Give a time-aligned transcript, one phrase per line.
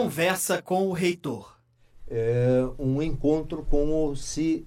[0.00, 1.58] Conversa com o reitor.
[2.08, 4.64] É um encontro com o CIEE,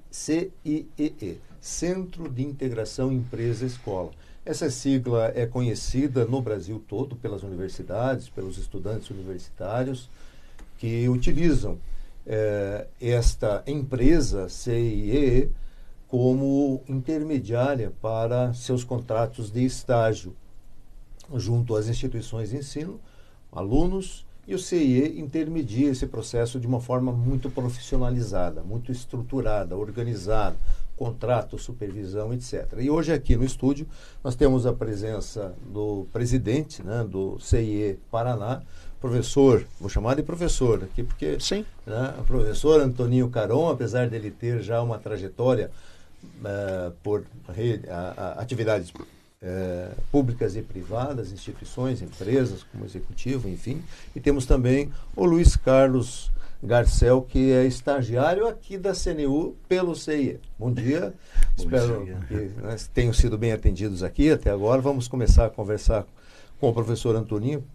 [1.59, 4.11] Centro de Integração Empresa-Escola.
[4.45, 10.07] Essa sigla é conhecida no Brasil todo pelas universidades, pelos estudantes universitários
[10.77, 11.79] que utilizam
[12.27, 15.49] é, esta empresa CIE
[16.07, 20.35] como intermediária para seus contratos de estágio
[21.33, 23.01] junto às instituições de ensino,
[23.51, 30.55] alunos e o CIE intermedia esse processo de uma forma muito profissionalizada, muito estruturada, organizada,
[30.97, 32.67] contrato, supervisão, etc.
[32.79, 33.87] E hoje aqui no estúdio
[34.23, 38.61] nós temos a presença do presidente né, do CIE Paraná,
[38.99, 41.65] professor, vou chamar de professor aqui porque Sim.
[41.85, 45.71] Né, o professor Antoninho Caron, apesar dele ter já uma trajetória
[46.23, 48.93] uh, por rede, a, a, atividades
[49.43, 53.83] uh, públicas e privadas, instituições, empresas, como executivo, enfim,
[54.15, 56.31] e temos também o Luiz Carlos
[56.63, 60.39] Garcel, que é estagiário aqui da CNU pelo CIE.
[60.57, 61.13] Bom dia.
[61.57, 62.17] Bom Espero dia.
[62.27, 64.81] que né, tenham sido bem atendidos aqui até agora.
[64.81, 66.05] Vamos começar a conversar
[66.61, 67.65] com o professor Antoninho.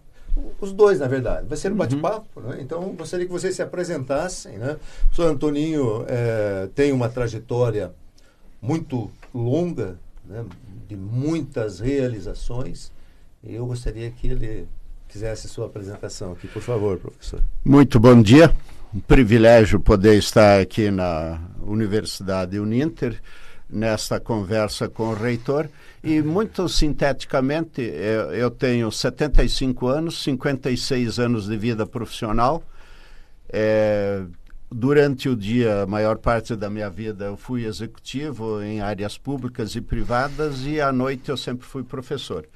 [0.59, 1.47] Os dois, na verdade.
[1.47, 1.79] Vai ser um uhum.
[1.79, 2.59] bate-papo, né?
[2.61, 4.73] Então, gostaria que vocês se apresentassem, né?
[4.73, 7.93] O professor Antoninho é, tem uma trajetória
[8.63, 10.47] muito longa, né?
[10.89, 12.91] De muitas realizações.
[13.45, 14.67] Eu gostaria que ele
[15.07, 17.43] fizesse sua apresentação aqui, por favor, professor.
[17.65, 18.53] Muito bom dia
[18.95, 23.21] um privilégio poder estar aqui na Universidade Uninter,
[23.69, 25.69] nesta conversa com o reitor.
[26.03, 32.63] E, muito sinteticamente, eu, eu tenho 75 anos, 56 anos de vida profissional.
[33.51, 34.23] É,
[34.71, 39.75] durante o dia, a maior parte da minha vida, eu fui executivo em áreas públicas
[39.75, 42.47] e privadas, e à noite eu sempre fui professor.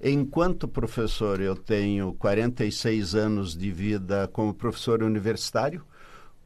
[0.00, 5.84] Enquanto professor, eu tenho 46 anos de vida como professor universitário,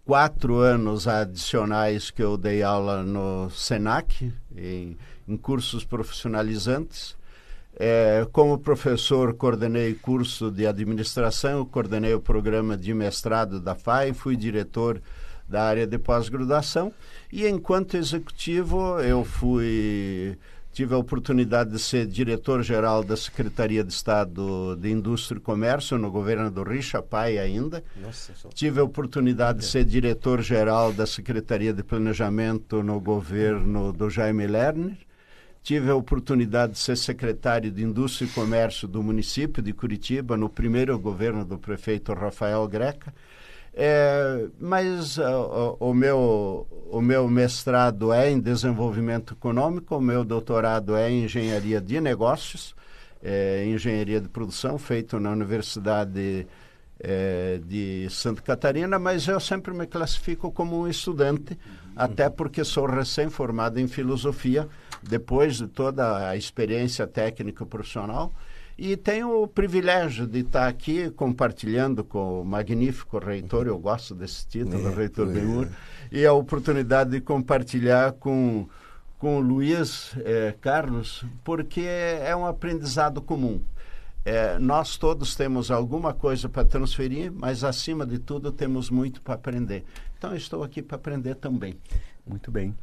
[0.05, 4.97] quatro anos adicionais que eu dei aula no SENAC, em,
[5.27, 7.17] em cursos profissionalizantes.
[7.79, 14.35] É, como professor, coordenei curso de administração, coordenei o programa de mestrado da FAI, fui
[14.35, 15.01] diretor
[15.47, 16.93] da área de pós-graduação
[17.31, 20.37] e enquanto executivo eu fui
[20.77, 26.11] Tive a oportunidade de ser diretor-geral da Secretaria de Estado de Indústria e Comércio no
[26.11, 27.83] governo do Richa Pai ainda.
[27.97, 28.51] Nossa, só...
[28.51, 34.99] Tive a oportunidade de ser diretor-geral da Secretaria de Planejamento no governo do Jaime Lerner.
[35.67, 40.49] Tive a oportunidade de ser secretário de Indústria e Comércio do município de Curitiba no
[40.49, 43.13] primeiro governo do prefeito Rafael Greca.
[43.75, 50.95] É, mas uh, o, meu, o meu mestrado é em desenvolvimento econômico, o meu doutorado
[50.95, 52.73] é em engenharia de negócios,
[53.21, 56.47] é, engenharia de produção, feito na Universidade
[57.01, 61.59] é, de Santa Catarina, mas eu sempre me classifico como um estudante,
[61.97, 64.69] até porque sou recém-formado em filosofia,
[65.09, 68.33] depois de toda a experiência técnica profissional.
[68.79, 74.47] E tenho o privilégio de estar aqui compartilhando com o magnífico reitor, eu gosto desse
[74.47, 75.69] título, é, reitor Benhur, é.
[76.19, 78.69] e a oportunidade de compartilhar com,
[79.19, 83.63] com o Luiz eh, Carlos, porque é um aprendizado comum.
[84.27, 89.37] É, nós todos temos alguma coisa para transferir, mas acima de tudo temos muito para
[89.37, 89.85] aprender.
[90.19, 91.79] Então estou aqui para aprender também.
[92.27, 92.75] Muito bem.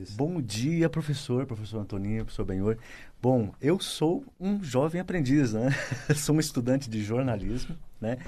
[0.00, 0.16] Isso.
[0.16, 2.78] Bom dia, professor, professor Antoninho, professor Benhor.
[3.20, 5.70] Bom, eu sou um jovem aprendiz, né?
[6.16, 8.18] sou um estudante de jornalismo, né?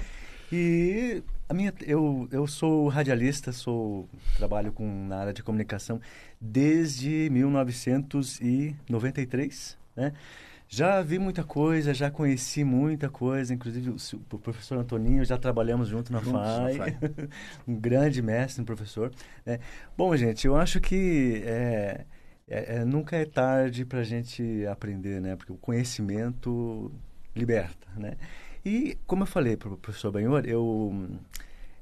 [0.51, 5.99] E a minha, eu, eu sou radialista, sou trabalho com, na área de comunicação
[6.39, 10.13] desde 1993, né?
[10.73, 13.97] Já vi muita coisa, já conheci muita coisa, inclusive o,
[14.33, 16.97] o professor Antoninho, já trabalhamos junto na FAI,
[17.67, 19.11] um grande mestre, um professor.
[19.45, 19.59] Né?
[19.97, 22.05] Bom, gente, eu acho que é,
[22.47, 25.35] é, é, nunca é tarde para a gente aprender, né?
[25.35, 26.89] Porque o conhecimento
[27.35, 28.15] liberta, né?
[28.63, 31.05] E, como eu falei para o professor Banhor, eu,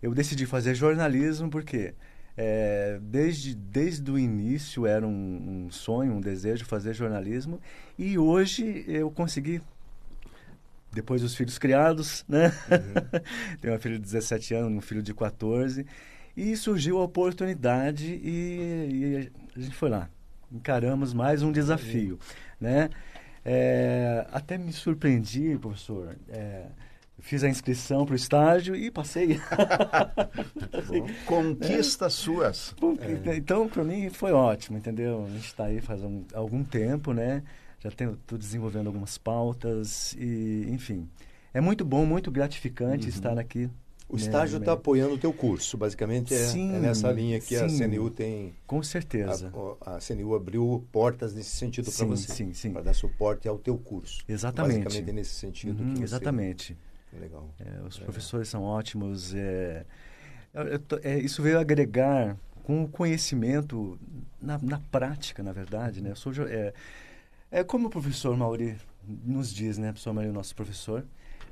[0.02, 1.94] eu decidi fazer jornalismo porque...
[2.42, 7.60] É, desde, desde o início era um, um, sonho, um desejo fazer jornalismo
[7.98, 9.62] e hoje eu consegui,
[10.90, 12.46] depois dos filhos criados, né?
[12.72, 13.20] Uhum.
[13.60, 15.86] Tenho uma filha de 17 anos, um filho de 14
[16.38, 20.10] e surgiu a oportunidade e, e a gente foi lá.
[20.50, 22.20] Encaramos mais um desafio, uhum.
[22.62, 22.90] né?
[23.44, 26.16] É, até me surpreendi, professor.
[26.30, 26.68] É,
[27.22, 29.40] Fiz a inscrição para o estágio e passei.
[31.26, 32.16] Conquistas é.
[32.16, 32.76] suas.
[33.26, 33.36] É.
[33.36, 35.26] Então, para mim, foi ótimo, entendeu?
[35.26, 37.44] A gente está aí faz um, algum tempo, né?
[37.80, 41.10] Já estou desenvolvendo algumas pautas e, enfim.
[41.54, 43.10] É muito bom, muito gratificante uhum.
[43.10, 43.70] estar aqui
[44.08, 47.64] O estágio está apoiando o teu curso, basicamente é, sim, é nessa linha que sim,
[47.64, 48.54] a CNU tem.
[48.68, 49.52] Com certeza.
[49.82, 52.32] A, a CNU abriu portas nesse sentido para você.
[52.32, 52.72] Sim, sim.
[52.72, 54.24] Para dar suporte ao teu curso.
[54.28, 54.84] Exatamente.
[54.84, 55.82] Basicamente é nesse sentido.
[55.82, 56.76] Uhum, que você...
[57.14, 57.50] Legal.
[57.60, 59.34] É, os professores são ótimos.
[59.34, 59.86] É,
[61.04, 64.00] é, isso veio agregar com o conhecimento
[64.42, 66.02] na, na prática, na verdade.
[66.02, 66.12] Né?
[66.12, 66.74] Eu sou, é,
[67.52, 68.78] é como o professor Mauri
[69.08, 71.06] nos diz, né, professor Mauri, nosso professor.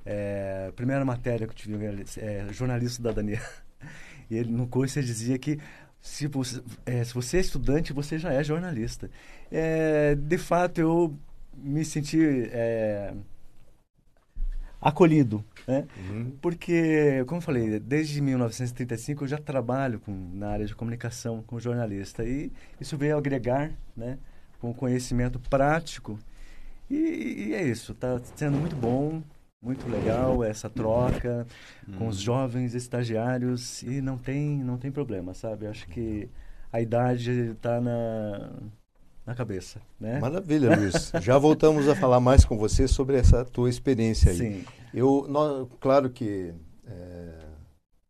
[0.06, 1.86] É, a primeira matéria que eu tive
[2.18, 3.46] é jornalista da Daniela.
[4.30, 5.58] E ele, no curso ele dizia que
[6.02, 9.10] se você, é, se você é estudante, você já é jornalista.
[9.50, 11.18] É, de fato, eu
[11.56, 12.20] me senti
[12.52, 13.14] é,
[14.82, 15.86] acolhido, né?
[15.98, 16.32] Uhum.
[16.42, 21.60] Porque, como eu falei, desde 1935 eu já trabalho com, na área de comunicação com
[21.60, 24.18] jornalista e isso veio agregar, né,
[24.60, 26.20] com conhecimento prático
[26.90, 29.22] e, e é isso, está sendo muito bom,
[29.62, 31.46] muito legal essa troca
[31.88, 31.98] uhum.
[31.98, 35.68] com os jovens estagiários e não tem não tem problema, sabe?
[35.68, 36.30] Acho que
[36.72, 38.52] a idade está na
[39.28, 40.22] na cabeça, né?
[40.22, 41.12] Maravilha, Luiz.
[41.20, 44.38] Já voltamos a falar mais com você sobre essa tua experiência aí.
[44.38, 44.66] Sim.
[44.94, 46.54] Eu, nós, claro que
[46.88, 47.30] é,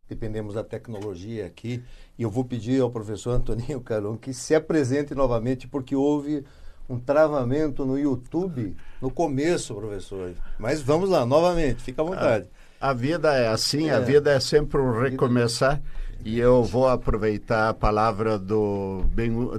[0.07, 1.83] dependemos da tecnologia aqui
[2.19, 6.45] e eu vou pedir ao professor Antoninho Caron que se apresente novamente porque houve
[6.87, 10.33] um travamento no YouTube no começo, professor.
[10.59, 12.47] Mas vamos lá, novamente, fica à vontade.
[12.79, 13.93] A, a vida é assim, é.
[13.95, 15.81] a vida é sempre um recomeçar.
[16.23, 19.03] E eu vou aproveitar a palavra do,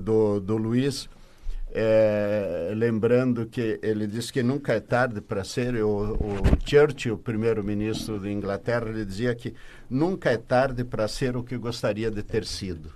[0.00, 1.08] do, do Luiz
[1.80, 5.76] é, lembrando que ele disse que nunca é tarde para ser.
[5.76, 9.54] O, o Churchill, primeiro-ministro da Inglaterra, ele dizia que
[9.88, 12.90] nunca é tarde para ser o que gostaria de ter sido.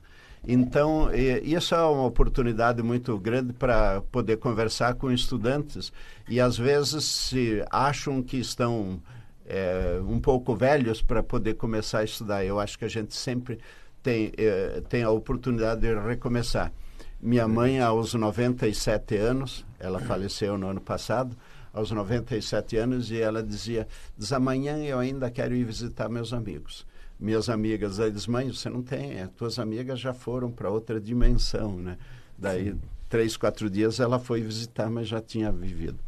[0.45, 5.93] Então, isso é uma oportunidade muito grande para poder conversar com estudantes
[6.29, 9.01] e às vezes se acham que estão
[9.47, 12.45] é, um pouco velhos para poder começar a estudar.
[12.45, 13.61] Eu acho que a gente sempre
[14.03, 16.73] tem, é, tem a oportunidade de recomeçar.
[17.23, 21.37] Minha mãe, aos 97 anos, ela faleceu no ano passado,
[21.73, 23.87] aos 97 anos, e ela dizia:
[24.19, 26.85] Diz, amanhã eu ainda quero ir visitar meus amigos.
[27.21, 31.01] Minhas amigas, ela diz: Mãe, você não tem, as tuas amigas já foram para outra
[31.01, 31.97] dimensão, né?
[32.37, 32.81] Daí, Sim.
[33.09, 36.01] três, quatro dias ela foi visitar, mas já tinha vivido.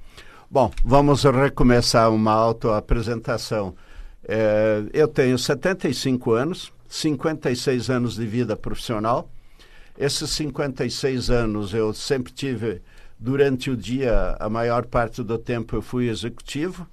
[0.51, 3.77] Bom, vamos recomeçar uma autoapresentação.
[4.25, 9.31] É, eu tenho 75 anos, 56 anos de vida profissional.
[9.97, 12.83] Esses 56 anos eu sempre tive,
[13.19, 16.87] durante o dia, a maior parte do tempo eu fui executivo,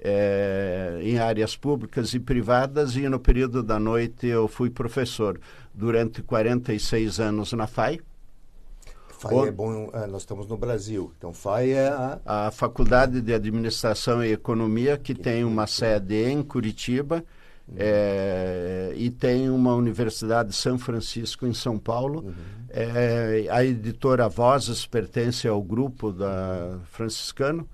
[0.00, 5.40] é, em áreas públicas e privadas, e no período da noite eu fui professor
[5.72, 8.00] durante 46 anos na FAI.
[9.08, 12.20] FAI o, é bom, é, nós estamos no Brasil, então FAI é a...
[12.26, 17.24] A Faculdade de Administração e Economia, que tem uma sede em Curitiba,
[17.76, 22.24] é, e tem uma universidade de São Francisco em São Paulo.
[22.24, 22.32] Uhum.
[22.70, 27.68] É, a editora Vozes pertence ao grupo da franciscano,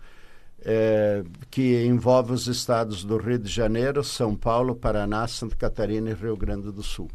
[0.64, 6.14] é, que envolve os estados do Rio de Janeiro, São Paulo, Paraná, Santa Catarina e
[6.14, 7.08] Rio Grande do Sul.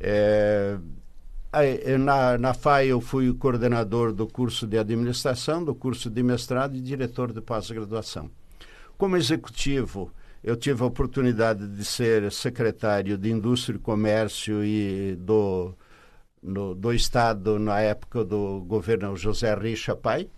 [0.00, 0.78] É,
[1.98, 6.80] na, na FAI eu fui coordenador do curso de administração, do curso de mestrado e
[6.80, 8.30] diretor de pós-graduação.
[8.96, 15.74] Como executivo, eu tive a oportunidade de ser secretário de Indústria e Comércio e do,
[16.42, 20.28] no, do Estado na época do governo José Richa Pai.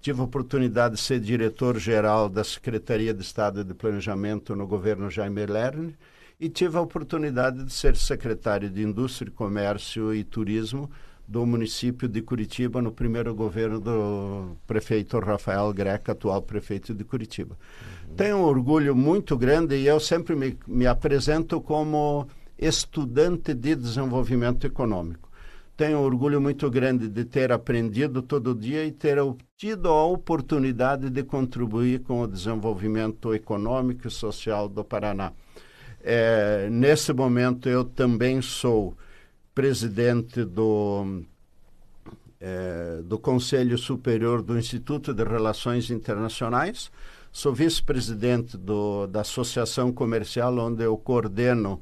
[0.00, 5.46] Tive a oportunidade de ser diretor-geral da Secretaria de Estado de Planejamento no governo Jaime
[5.46, 5.94] Lerner
[6.38, 10.90] e tive a oportunidade de ser secretário de Indústria, Comércio e Turismo
[11.28, 17.56] do município de Curitiba no primeiro governo do prefeito Rafael Greca, atual prefeito de Curitiba.
[18.16, 24.66] Tenho um orgulho muito grande e eu sempre me, me apresento como estudante de desenvolvimento
[24.66, 25.28] econômico.
[25.76, 29.18] Tenho um orgulho muito grande de ter aprendido todo dia e ter
[29.58, 35.32] tido a oportunidade de contribuir com o desenvolvimento econômico e social do Paraná.
[36.02, 38.96] É, nesse momento, eu também sou
[39.56, 41.22] presidente do,
[42.38, 46.90] é, do Conselho Superior do Instituto de Relações Internacionais.
[47.32, 48.58] Sou vice-presidente
[49.08, 51.80] da Associação Comercial, onde eu coordeno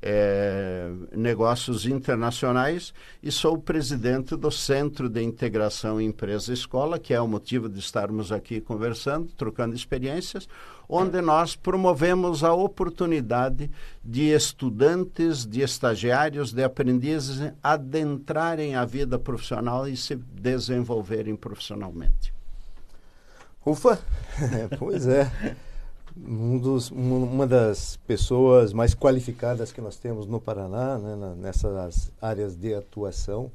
[0.00, 7.68] é, negócios internacionais e sou presidente do Centro de Integração Empresa-Escola, que é o motivo
[7.68, 10.48] de estarmos aqui conversando, trocando experiências,
[10.88, 13.70] onde nós promovemos a oportunidade
[14.02, 22.32] de estudantes, de estagiários, de aprendizes adentrarem a vida profissional e se desenvolverem profissionalmente.
[23.66, 23.98] Ufa!
[24.78, 25.30] pois é.
[26.16, 32.56] um dos, uma das pessoas mais qualificadas que nós temos no Paraná, né, nessas áreas
[32.56, 33.50] de atuação.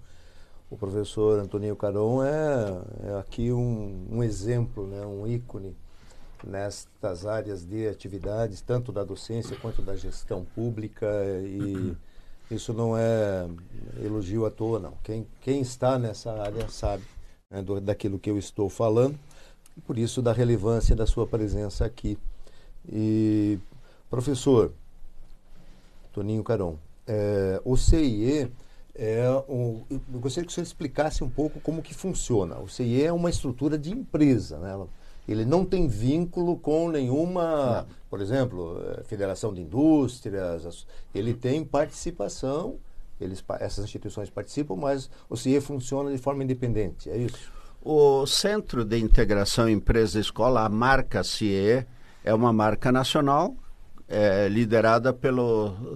[0.70, 5.76] O professor Antoninho Caron é, é aqui um, um, exemplo, né, um ícone
[6.46, 11.08] nestas áreas de atividades, tanto da docência quanto da gestão pública.
[11.46, 11.96] E
[12.52, 13.48] isso não é
[14.04, 14.94] elogio à toa, não.
[15.04, 17.04] Quem, quem está nessa área sabe
[17.50, 19.18] né, do, daquilo que eu estou falando,
[19.78, 22.18] e por isso da relevância da sua presença aqui.
[22.92, 23.58] E,
[24.10, 24.74] professor
[26.12, 28.52] Toninho Caron, é, o CIE
[28.96, 32.60] é um, eu gostaria que você explicasse um pouco como que funciona.
[32.60, 34.78] O CIE é uma estrutura de empresa, né?
[35.28, 37.86] Ele não tem vínculo com nenhuma, não.
[38.10, 40.86] por exemplo, é, Federação de Indústrias.
[41.14, 42.76] Ele tem participação,
[43.20, 47.52] eles, essas instituições participam, mas o CIE funciona de forma independente, é isso?
[47.82, 51.86] O Centro de Integração Empresa-Escola, a marca CIE,
[52.24, 53.56] é uma marca nacional
[54.08, 55.96] é, liderada pelo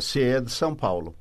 [0.00, 1.14] CIE de São Paulo.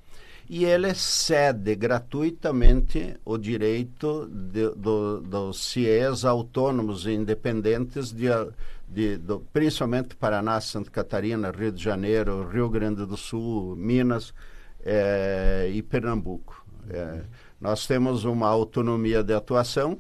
[0.50, 8.28] E ele cede gratuitamente o direito de, do, dos CIEs autônomos e independentes, de,
[8.88, 14.34] de, do, principalmente Paraná, Santa Catarina, Rio de Janeiro, Rio Grande do Sul, Minas
[14.86, 16.66] é, e Pernambuco.
[16.90, 17.22] É,
[17.60, 20.00] nós temos uma autonomia de atuação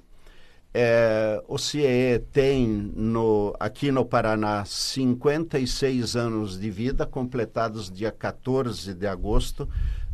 [0.80, 8.94] é, o CIE tem no, aqui no Paraná 56 anos de vida, completados dia 14
[8.94, 9.68] de agosto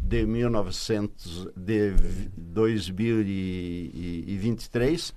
[0.03, 1.93] de, 1900, de
[2.37, 5.13] 2023.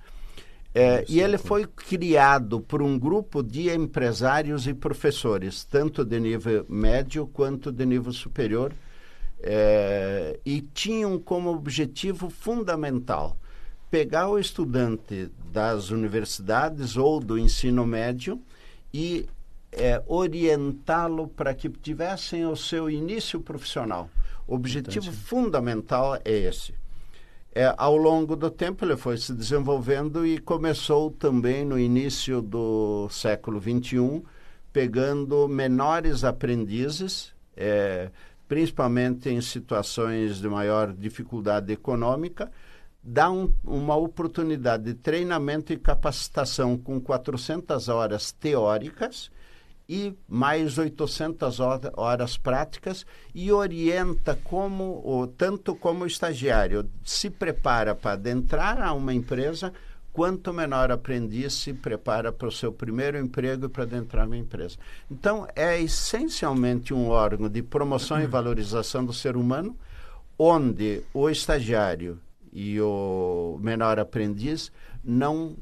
[0.73, 6.65] É, e ele foi criado por um grupo de empresários e professores, tanto de nível
[6.69, 8.71] médio quanto de nível superior,
[9.39, 13.35] é, e tinham como objetivo fundamental
[13.89, 18.41] pegar o estudante das universidades ou do ensino médio
[18.93, 19.27] e
[19.71, 24.09] é, orientá-lo para que tivessem o seu início profissional.
[24.47, 25.23] O objetivo Entendi.
[25.23, 26.73] fundamental é esse.
[27.53, 33.09] É, ao longo do tempo ele foi se desenvolvendo e começou também no início do
[33.09, 34.23] século XXI,
[34.71, 38.11] pegando menores aprendizes, é,
[38.47, 42.51] principalmente em situações de maior dificuldade econômica,
[43.03, 49.31] dá um, uma oportunidade de treinamento e capacitação com 400 horas teóricas
[49.89, 51.59] e mais 800
[51.95, 58.91] horas práticas e orienta como, ou, tanto como o estagiário se prepara para adentrar a
[58.93, 59.71] uma empresa,
[60.11, 64.75] quanto menor aprendiz se prepara para o seu primeiro emprego e para adentrar uma empresa.
[65.09, 69.77] Então, é essencialmente um órgão de promoção e valorização do ser humano,
[70.37, 72.19] onde o estagiário
[72.51, 74.71] e o menor aprendiz
[75.03, 75.55] não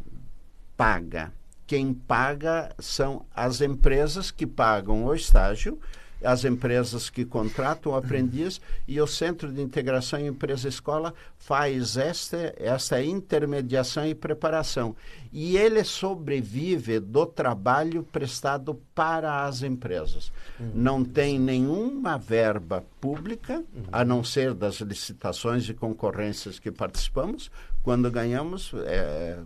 [0.77, 1.33] paga.
[1.67, 5.79] Quem paga são as empresas que pagam o estágio
[6.25, 13.03] as empresas que contratam o aprendiz e o Centro de Integração Empresa-Escola faz esta, esta
[13.03, 14.95] intermediação e preparação.
[15.31, 20.31] E ele sobrevive do trabalho prestado para as empresas.
[20.59, 20.71] Uhum.
[20.73, 23.83] Não tem nenhuma verba pública, uhum.
[23.91, 27.51] a não ser das licitações e concorrências que participamos.
[27.83, 29.37] Quando ganhamos, é,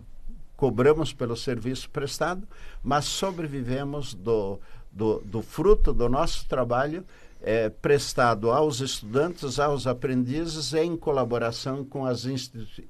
[0.60, 2.46] cobramos pelo serviço prestado,
[2.84, 7.04] mas sobrevivemos do do, do fruto do nosso trabalho
[7.40, 12.26] é, prestado aos estudantes, aos aprendizes, em colaboração com as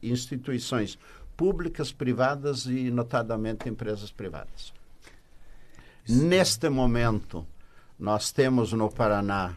[0.03, 0.99] instituições
[1.37, 4.73] públicas, privadas e, notadamente, empresas privadas.
[6.05, 6.27] Sim.
[6.27, 7.47] Neste momento,
[7.99, 9.55] nós temos no Paraná,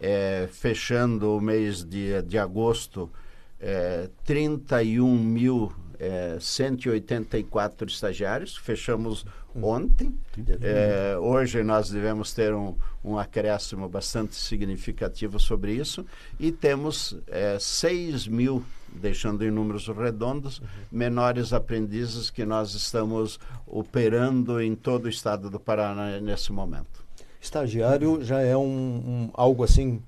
[0.00, 3.10] é, fechando o mês de, de agosto,
[3.58, 10.18] é, 31 mil é, 184 estagiários, fechamos ontem.
[10.62, 16.06] É, hoje nós devemos ter um, um acréscimo bastante significativo sobre isso
[16.38, 20.66] e temos é, 6 mil, deixando em números redondos, uhum.
[20.90, 27.04] menores aprendizes que nós estamos operando em todo o estado do Paraná nesse momento.
[27.40, 30.02] Estagiário já é um, um algo assim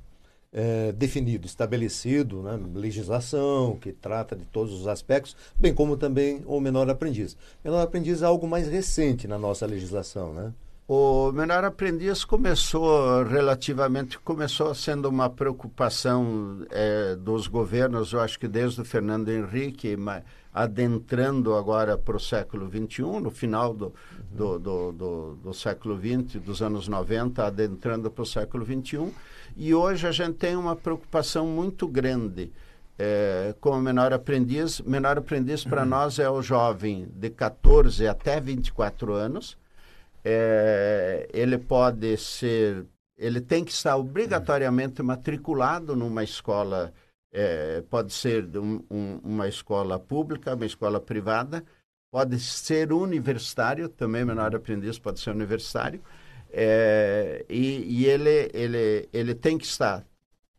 [0.53, 6.61] é, definido, estabelecido, né, legislação que trata de todos os aspectos, bem como também o
[6.61, 7.37] menor aprendiz.
[7.65, 10.53] Menor aprendiz é algo mais recente na nossa legislação, né?
[10.87, 18.49] O menor aprendiz começou relativamente, começou sendo uma preocupação é, dos governos, eu acho que
[18.49, 23.95] desde o Fernando Henrique, mas adentrando agora para o século XXI, no final do,
[24.31, 29.15] do, do, do, do século XX, dos anos 90, adentrando para o século XXI,
[29.57, 32.53] e hoje a gente tem uma preocupação muito grande
[32.99, 34.81] é, com o menor aprendiz.
[34.81, 35.89] Menor aprendiz para uhum.
[35.89, 39.59] nós é o jovem de 14 até 24 anos,
[40.25, 42.87] é, ele pode ser,
[43.19, 46.93] ele tem que estar obrigatoriamente matriculado numa escola,
[47.33, 51.65] é, pode ser um, um, uma escola pública, uma escola privada,
[52.11, 56.01] pode ser universitário, também menor aprendiz pode ser universitário,
[56.53, 60.05] é, e, e, ele, ele, ele tem que estar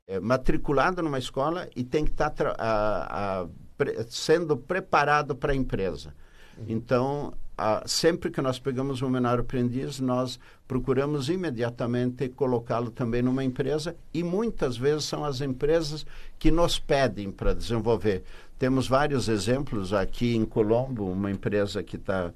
[0.07, 3.47] é, matriculado numa escola e tem que estar a, a,
[3.77, 6.13] pre, sendo preparado para a empresa.
[6.57, 6.65] Uhum.
[6.67, 13.43] Então, a, sempre que nós pegamos um menor aprendiz, nós procuramos imediatamente colocá-lo também numa
[13.43, 16.05] empresa e muitas vezes são as empresas
[16.39, 18.23] que nos pedem para desenvolver.
[18.57, 22.33] Temos vários exemplos aqui em Colombo, uma empresa que está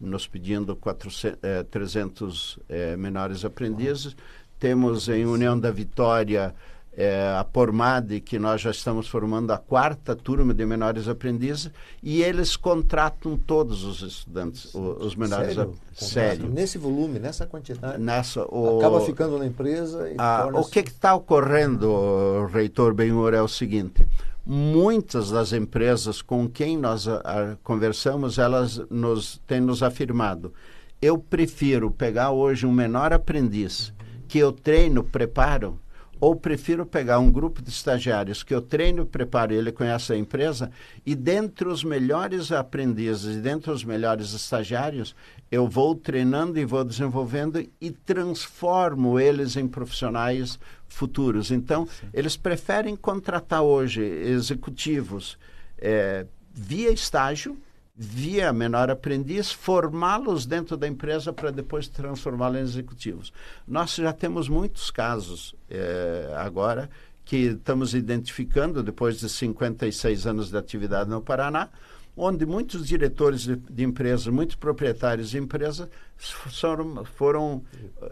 [0.00, 4.16] nos pedindo 400, eh, 300 eh, menores aprendizes.
[4.58, 6.54] Temos em União da Vitória
[6.96, 11.70] é, a Pormade, que nós já estamos formando a quarta turma de menores aprendizes,
[12.02, 15.74] e eles contratam todos os estudantes, os, os menores Sério?
[15.92, 16.48] Sério.
[16.48, 18.00] Nesse volume, nessa quantidade?
[18.00, 23.42] Nessa, o, Acaba ficando na empresa e a, O que está ocorrendo, reitor Benhur, é
[23.42, 24.06] o seguinte,
[24.46, 30.52] muitas das empresas com quem nós a, a, conversamos, elas nos, têm nos afirmado,
[31.00, 33.92] eu prefiro pegar hoje um menor aprendiz,
[34.28, 35.78] que eu treino, preparo,
[36.20, 40.70] ou prefiro pegar um grupo de estagiários que eu treino, preparo ele conhece a empresa
[41.04, 45.14] e dentre os melhores aprendizes e dentre os melhores estagiários,
[45.50, 51.50] eu vou treinando e vou desenvolvendo e transformo eles em profissionais futuros.
[51.50, 52.08] Então, Sim.
[52.12, 55.38] eles preferem contratar hoje executivos
[55.78, 57.56] é, via estágio,
[57.96, 63.32] via menor aprendiz, formá-los dentro da empresa para depois transformá-los em executivos.
[63.66, 66.90] Nós já temos muitos casos é, agora
[67.24, 71.68] que estamos identificando depois de 56 anos de atividade no Paraná,
[72.16, 77.62] onde muitos diretores de, de empresas, muitos proprietários de empresas foram, foram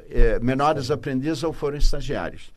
[0.09, 2.52] é, menores aprendizes ou foram estagiários.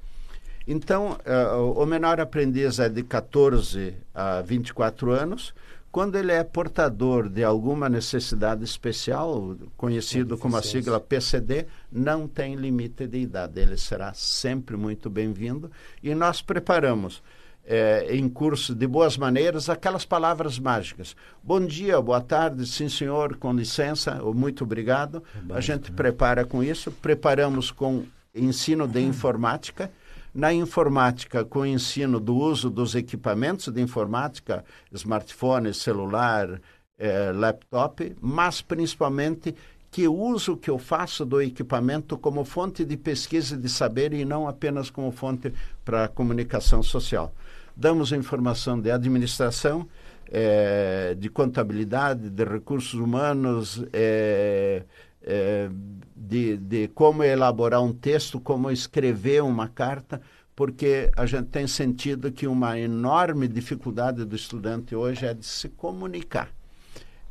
[0.67, 5.53] Então, uh, o menor aprendiz é de 14 a 24 anos,
[5.95, 12.55] quando ele é portador de alguma necessidade especial, conhecido como a sigla PCD, não tem
[12.55, 13.61] limite de idade.
[13.61, 15.71] Ele será sempre muito bem-vindo
[16.03, 17.23] e nós preparamos
[17.63, 21.15] é, em curso de boas maneiras aquelas palavras mágicas.
[21.41, 25.23] Bom dia, boa tarde, sim senhor, com licença, muito obrigado.
[25.47, 25.95] É a gente né?
[25.95, 28.03] prepara com isso, preparamos com
[28.35, 29.89] ensino de informática
[30.35, 36.61] na informática, com o ensino do uso dos equipamentos de informática, smartphone, celular,
[36.99, 39.55] eh, laptop, mas principalmente
[39.89, 44.45] que uso que eu faço do equipamento como fonte de pesquisa de saber e não
[44.45, 45.53] apenas como fonte
[45.85, 47.33] para comunicação social.
[47.73, 49.87] Damos informação de administração,
[50.29, 54.83] eh, de contabilidade, de recursos humanos, eh,
[55.25, 55.69] é,
[56.15, 60.21] de, de como elaborar um texto, como escrever uma carta,
[60.55, 65.67] porque a gente tem sentido que uma enorme dificuldade do estudante hoje é de se
[65.69, 66.49] comunicar.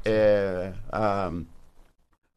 [0.05, 1.33] É, a,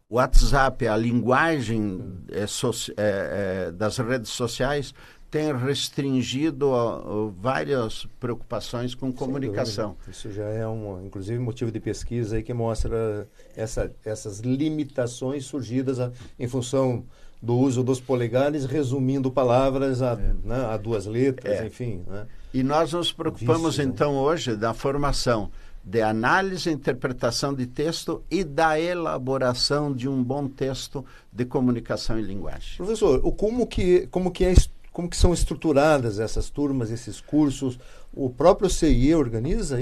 [0.10, 2.00] o WhatsApp, a linguagem
[2.32, 4.94] é, so, é, é, das redes sociais
[5.30, 9.98] tem restringido uh, várias preocupações com comunicação.
[10.08, 16.00] Isso já é um, inclusive, motivo de pesquisa aí que mostra essa, essas limitações surgidas
[16.00, 17.04] a, em função
[17.42, 20.48] do uso dos polegares, resumindo palavras a, é.
[20.48, 21.68] né, a duas letras, é.
[21.68, 22.04] enfim.
[22.08, 22.26] Né?
[22.54, 23.94] E nós nos preocupamos, Vícios, né?
[23.94, 24.20] então, né?
[24.20, 25.52] hoje da formação
[25.84, 32.20] de análise e interpretação de texto e da elaboração de um bom texto de comunicação
[32.20, 32.76] e linguagem.
[32.76, 34.52] Professor, como que, como que é
[34.98, 37.78] como que são estruturadas essas turmas, esses cursos?
[38.12, 39.78] O próprio CIE organiza?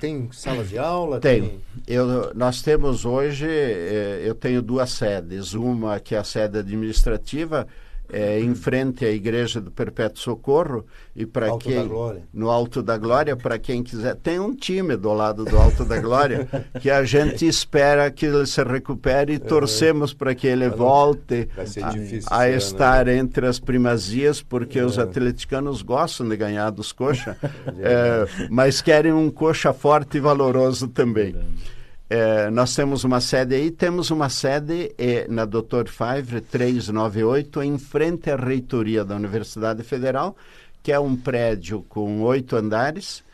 [0.00, 1.18] Tem salas de aula?
[1.18, 1.42] Tem.
[1.42, 1.60] tem...
[1.84, 5.52] Eu, nós temos hoje, eh, eu tenho duas sedes.
[5.54, 7.66] Uma que é a sede administrativa,
[8.12, 10.84] é, em frente à igreja do Perpétuo Socorro
[11.16, 11.90] e para quem
[12.32, 15.98] no Alto da Glória para quem quiser tem um time do lado do Alto da
[16.00, 16.48] Glória
[16.80, 21.48] que a gente espera que ele se recupere e torcemos para que ele volte
[22.28, 23.16] a, a estar né?
[23.16, 24.84] entre as primazias porque é.
[24.84, 27.36] os atleticanos gostam de ganhar dos coxa
[27.80, 31.34] é, mas querem um coxa forte e valoroso também.
[32.14, 35.88] É, nós temos uma sede aí, temos uma sede é, na Dr.
[35.88, 40.36] Favre 398, em frente à reitoria da Universidade Federal,
[40.82, 43.24] que é um prédio com oito andares.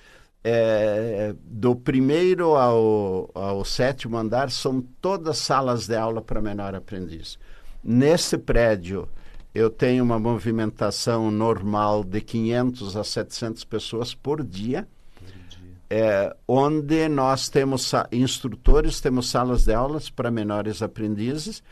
[0.44, 7.36] É, do primeiro ao, ao sétimo andar são todas salas de aula para menor aprendiz.
[7.82, 9.08] Nesse prédio,
[9.52, 14.86] eu tenho uma movimentação normal de 500 a 700 pessoas por dia
[15.90, 21.62] é, onde nós temos instrutores, temos salas de aulas para menores aprendizes,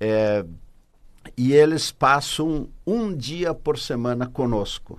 [0.00, 0.44] É,
[1.36, 4.98] e eles passam um dia por semana conosco.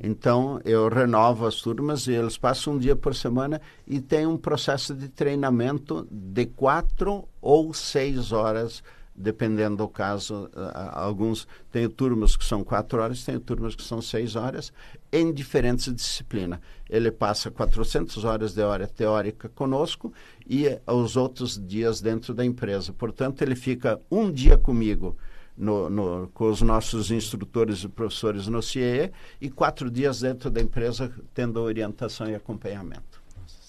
[0.00, 4.36] Então, eu renovo as turmas e eles passam um dia por semana e tem um
[4.36, 8.82] processo de treinamento de quatro ou seis horas,
[9.18, 10.48] dependendo do caso.
[10.92, 14.72] Alguns têm turmas que são quatro horas, tem turmas que são seis horas,
[15.12, 16.60] em diferentes disciplinas.
[16.88, 20.12] Ele passa 400 horas de hora teórica conosco
[20.48, 22.92] e os outros dias dentro da empresa.
[22.92, 25.16] Portanto, ele fica um dia comigo
[25.56, 30.60] no, no, com os nossos instrutores e professores no CIE e quatro dias dentro da
[30.60, 33.17] empresa tendo orientação e acompanhamento.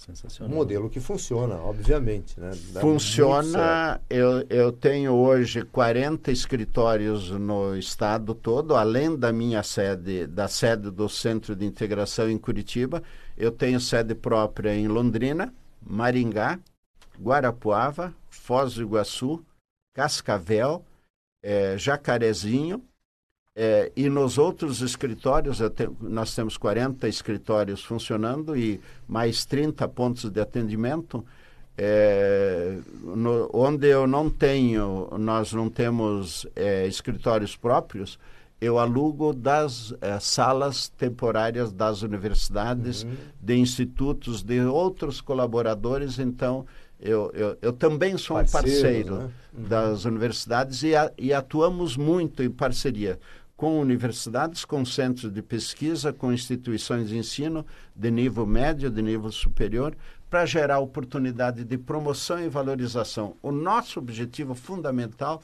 [0.10, 0.52] Sensacional.
[0.52, 2.40] Um modelo que funciona, obviamente.
[2.40, 2.52] Né?
[2.82, 4.02] funciona.
[4.10, 10.90] Eu, eu tenho hoje 40 escritórios no estado todo, além da minha sede, da sede
[10.90, 13.04] do Centro de Integração em Curitiba.
[13.38, 16.60] Eu tenho sede própria em Londrina, Maringá,
[17.22, 19.44] Guarapuava, Foz do Iguaçu,
[19.94, 20.84] Cascavel,
[21.44, 22.84] é, Jacarezinho,
[23.62, 25.60] é, e nos outros escritórios,
[26.00, 31.26] nós temos 40 escritórios funcionando e mais 30 pontos de atendimento.
[31.78, 38.18] É, no, onde eu não tenho, nós não temos é, escritórios próprios,
[38.62, 43.12] eu alugo das é, salas temporárias das universidades, uhum.
[43.42, 46.18] de institutos, de outros colaboradores.
[46.18, 46.66] Então,
[46.98, 49.30] eu, eu, eu também sou um parceiro né?
[49.54, 49.64] uhum.
[49.68, 53.20] das universidades e, a, e atuamos muito em parceria
[53.60, 59.30] com universidades, com centros de pesquisa, com instituições de ensino de nível médio, de nível
[59.34, 59.98] superior,
[60.30, 63.36] para gerar oportunidade de promoção e valorização.
[63.42, 65.44] O nosso objetivo fundamental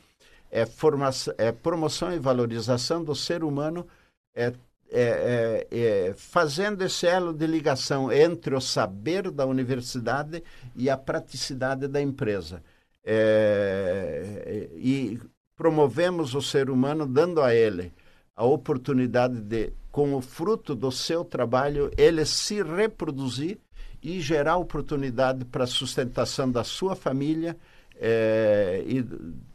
[0.50, 3.86] é, formação, é promoção e valorização do ser humano
[4.34, 4.54] é,
[4.90, 10.42] é, é, é, fazendo esse elo de ligação entre o saber da universidade
[10.74, 12.64] e a praticidade da empresa.
[13.04, 15.20] É, e
[15.58, 17.92] promovemos o ser humano dando a ele
[18.36, 23.58] a oportunidade de, com o fruto do seu trabalho, ele se reproduzir
[24.04, 27.58] e gerar oportunidade para a sustentação da sua família
[27.96, 29.02] é, e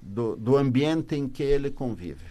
[0.01, 2.25] do, do ambiente em que ele convive.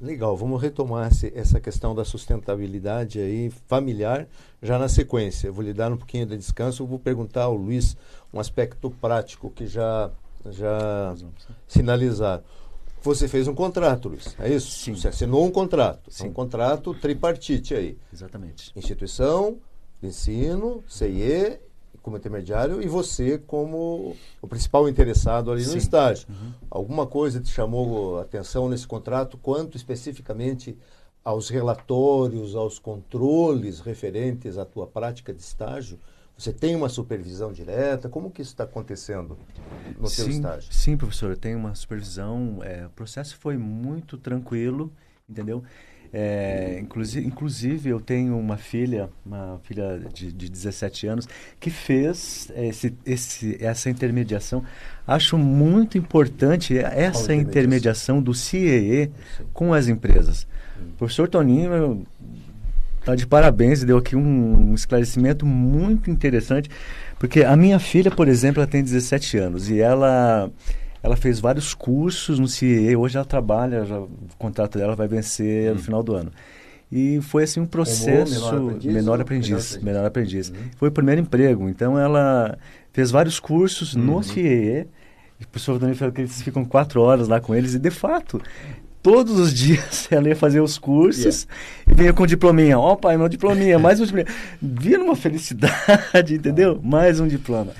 [0.00, 4.28] Legal, vamos retomar essa questão da sustentabilidade aí familiar
[4.62, 5.48] já na sequência.
[5.48, 7.96] Eu vou lhe dar um pouquinho de descanso, vou perguntar ao Luiz
[8.32, 10.10] um aspecto prático que já
[10.46, 11.14] já
[11.66, 12.42] sinalizar.
[13.08, 14.70] Você fez um contrato, Luiz, é isso?
[14.70, 14.94] Sim.
[14.94, 16.28] Você assinou um contrato, Sim.
[16.28, 17.96] um contrato tripartite aí.
[18.12, 18.70] Exatamente.
[18.76, 19.56] Instituição
[20.02, 21.58] ensino, CIE
[22.02, 25.70] como intermediário e você como o principal interessado ali Sim.
[25.70, 26.28] no estágio.
[26.28, 26.52] Uhum.
[26.70, 30.76] Alguma coisa te chamou a atenção nesse contrato quanto especificamente
[31.24, 35.98] aos relatórios, aos controles referentes à tua prática de estágio?
[36.38, 38.08] Você tem uma supervisão direta?
[38.08, 39.36] Como que isso está acontecendo
[39.98, 40.72] no sim, estágio?
[40.72, 42.60] Sim, professor, eu tenho uma supervisão.
[42.62, 44.92] É, o processo foi muito tranquilo,
[45.28, 45.64] entendeu?
[46.12, 52.52] É, inclusive, inclusive, eu tenho uma filha, uma filha de, de 17 anos, que fez
[52.54, 54.64] esse, esse, essa intermediação.
[55.04, 59.10] Acho muito importante essa intermediação do CIEE
[59.52, 60.46] com as empresas.
[60.80, 62.06] O professor Toninho
[63.08, 66.68] está de parabéns, deu aqui um, um esclarecimento muito interessante,
[67.18, 70.50] porque a minha filha, por exemplo, ela tem 17 anos e ela
[71.02, 75.70] ela fez vários cursos no CIE, hoje ela trabalha, já, o contrato dela vai vencer
[75.70, 75.74] hum.
[75.74, 76.32] no final do ano.
[76.90, 78.40] E foi assim um processo.
[78.40, 78.92] Como menor aprendiz?
[78.94, 79.78] Menor aprendiz.
[79.82, 80.48] Menor aprendiz.
[80.48, 80.56] Uhum.
[80.76, 81.68] Foi o primeiro emprego.
[81.68, 82.56] Então ela
[82.94, 84.04] fez vários cursos uhum.
[84.04, 84.86] no CIE.
[85.38, 87.74] O professor também falou que eles ficam quatro horas lá com eles.
[87.74, 88.40] E de fato,
[89.08, 91.90] todos os dias ela ia fazer os cursos yeah.
[91.90, 92.78] e vinha com diplominha.
[92.78, 94.36] Ó, oh, pai, meu diplominha, mais um diplominha.
[94.60, 96.78] Via numa felicidade, entendeu?
[96.82, 97.72] Mais um diploma.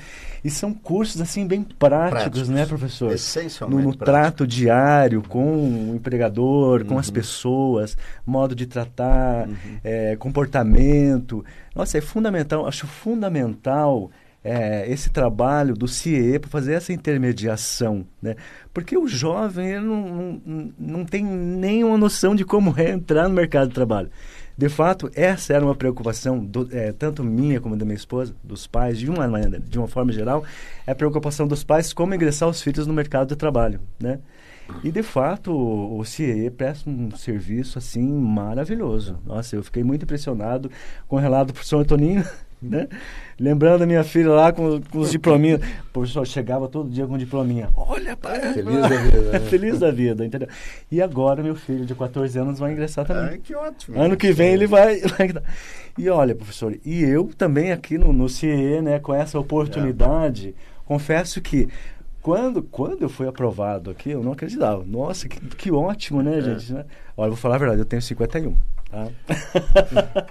[0.42, 3.12] E são cursos assim bem práticos, práticos né, professor?
[3.12, 3.82] Essencialmente.
[3.82, 7.00] No, no trato diário com o empregador, com uhum.
[7.00, 9.54] as pessoas, modo de tratar, uhum.
[9.84, 11.44] é, comportamento.
[11.74, 14.10] Nossa, é fundamental, acho fundamental
[14.48, 18.34] é, esse trabalho do CIE para fazer essa intermediação, né?
[18.72, 23.34] Porque o jovem ele não, não, não tem nenhuma noção de como é entrar no
[23.34, 24.08] mercado de trabalho.
[24.56, 28.66] De fato, essa era uma preocupação, do, é, tanto minha como da minha esposa, dos
[28.66, 30.42] pais, de uma maneira, de uma forma geral,
[30.86, 34.18] é a preocupação dos pais como ingressar os filhos no mercado de trabalho, né?
[34.82, 39.18] E de fato, o, CIE presta um serviço assim maravilhoso.
[39.24, 40.70] Nossa, eu fiquei muito impressionado
[41.06, 42.24] com o relato do professor Antoninho
[42.62, 42.88] né?
[43.38, 45.60] Lembrando a minha filha lá com, com os diplominhos.
[45.60, 47.68] O professor chegava todo dia com um diplominha.
[47.76, 48.52] Olha, pai.
[48.52, 49.20] Feliz da vida.
[49.20, 49.40] Né?
[49.48, 50.48] Feliz da vida, entendeu?
[50.90, 53.24] E agora meu filho de 14 anos vai ingressar também.
[53.24, 54.00] Ai, que ótimo.
[54.00, 55.32] Ano que vem ele vai, vai.
[55.96, 60.52] E olha, professor, e eu também aqui no, no CIE, né, com essa oportunidade, é.
[60.84, 61.68] confesso que
[62.28, 64.84] quando, quando eu fui aprovado aqui, eu não acreditava.
[64.84, 66.42] Nossa, que, que ótimo, né, é.
[66.42, 66.74] gente?
[67.16, 68.54] Olha, eu vou falar a verdade, eu tenho 51.
[68.90, 69.08] Tá?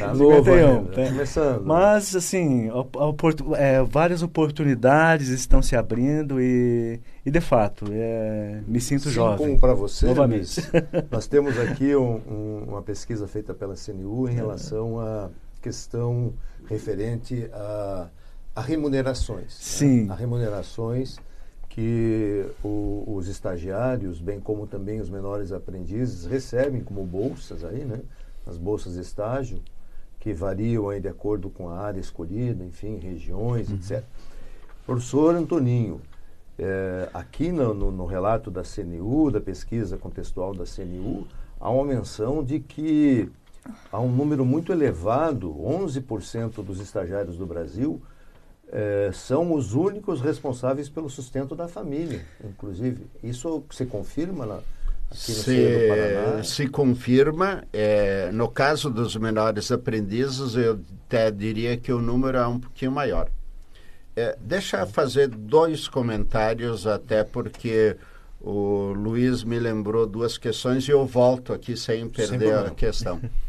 [0.00, 1.04] tá novo ainda, tá.
[1.04, 1.64] começando.
[1.64, 8.60] Mas, assim, a, a, é, várias oportunidades estão se abrindo e, e de fato, é,
[8.66, 9.38] me sinto Sim, jovem.
[9.38, 10.60] como para você, novamente.
[11.08, 15.30] nós temos aqui um, um, uma pesquisa feita pela CNU em relação à
[15.62, 16.34] questão
[16.68, 18.08] referente a,
[18.56, 19.44] a remunerações.
[19.44, 19.48] Né?
[19.50, 20.02] Sim.
[20.06, 20.12] Né?
[20.12, 21.16] A remunerações
[21.78, 28.00] que o, os estagiários, bem como também os menores aprendizes, recebem como bolsas aí, né?
[28.44, 29.62] As bolsas de estágio,
[30.18, 33.76] que variam aí de acordo com a área escolhida, enfim, regiões, uhum.
[33.76, 34.02] etc.
[34.84, 36.00] Professor Antoninho,
[36.58, 41.28] é, aqui no, no, no, relato da CNU, da pesquisa contextual da CNU,
[41.60, 43.30] há uma menção de que
[43.92, 48.02] há um número muito elevado, 11% dos estagiários do Brasil,
[48.70, 53.06] é, são os únicos responsáveis pelo sustento da família, inclusive.
[53.22, 54.60] Isso se confirma lá?
[55.10, 56.44] Aqui no se, Paraná?
[56.44, 62.46] se confirma, é, no caso dos menores aprendizes, eu até diria que o número é
[62.46, 63.30] um pouquinho maior.
[64.14, 67.96] É, deixa eu fazer dois comentários, até porque
[68.40, 73.20] o Luiz me lembrou duas questões e eu volto aqui sem perder sem a questão.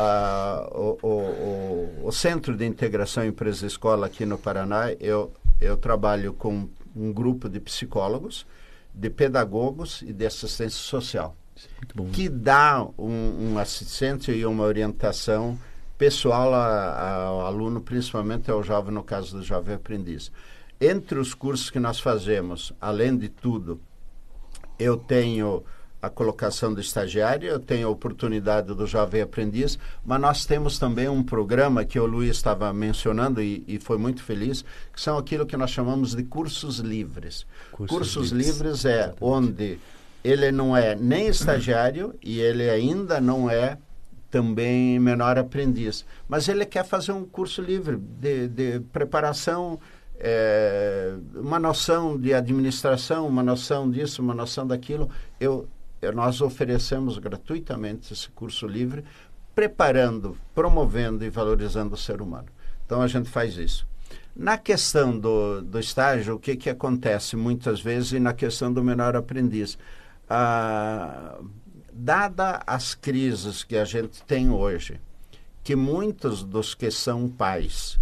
[0.00, 6.68] Ah, o, o, o, Centro de Integração Empresa-Escola aqui no Paraná, eu, eu trabalho com
[6.94, 8.46] um grupo de psicólogos,
[8.94, 11.34] de pedagogos e de assistência social,
[12.12, 15.58] que dá um, um assistente e uma orientação
[15.98, 20.30] pessoal ao aluno, principalmente ao jovem, no caso do jovem aprendiz.
[20.80, 23.80] Entre os cursos que nós fazemos, além de tudo,
[24.78, 25.64] eu tenho
[26.00, 31.08] a colocação do estagiário, eu tenho a oportunidade do jovem aprendiz, mas nós temos também
[31.08, 35.44] um programa que o Luiz estava mencionando e, e foi muito feliz, que são aquilo
[35.44, 37.44] que nós chamamos de cursos livres.
[37.72, 39.18] Cursos, cursos livres, livres é Exatamente.
[39.20, 39.78] onde
[40.22, 43.76] ele não é nem estagiário e ele ainda não é
[44.30, 49.80] também menor aprendiz, mas ele quer fazer um curso livre de, de preparação
[50.20, 55.08] é, uma noção de administração, uma noção disso, uma noção daquilo.
[55.38, 55.68] Eu
[56.14, 59.04] nós oferecemos gratuitamente esse curso livre,
[59.54, 62.46] preparando, promovendo e valorizando o ser humano.
[62.86, 63.86] Então a gente faz isso.
[64.34, 68.84] Na questão do, do estágio, o que, que acontece muitas vezes, e na questão do
[68.84, 69.76] menor aprendiz?
[70.30, 71.38] Ah,
[71.92, 75.00] dada as crises que a gente tem hoje,
[75.64, 77.98] que muitos dos que são pais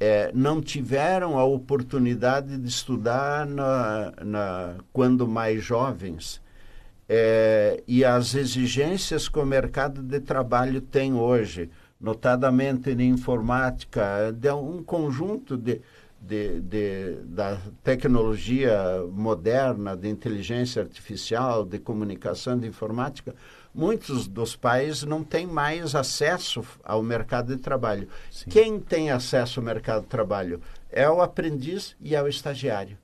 [0.00, 6.40] é, não tiveram a oportunidade de estudar na, na, quando mais jovens,
[7.12, 11.68] é, e as exigências que o mercado de trabalho tem hoje,
[12.00, 15.80] notadamente na informática, de um conjunto de,
[16.20, 23.34] de, de, da tecnologia moderna, de inteligência artificial, de comunicação, de informática,
[23.74, 28.06] muitos dos pais não têm mais acesso ao mercado de trabalho.
[28.30, 28.50] Sim.
[28.50, 32.96] Quem tem acesso ao mercado de trabalho é o aprendiz e é o estagiário.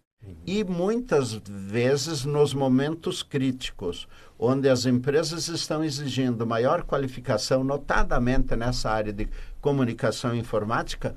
[0.46, 4.08] E muitas vezes nos momentos críticos,
[4.38, 9.28] onde as empresas estão exigindo maior qualificação, notadamente nessa área de
[9.60, 11.14] comunicação informática,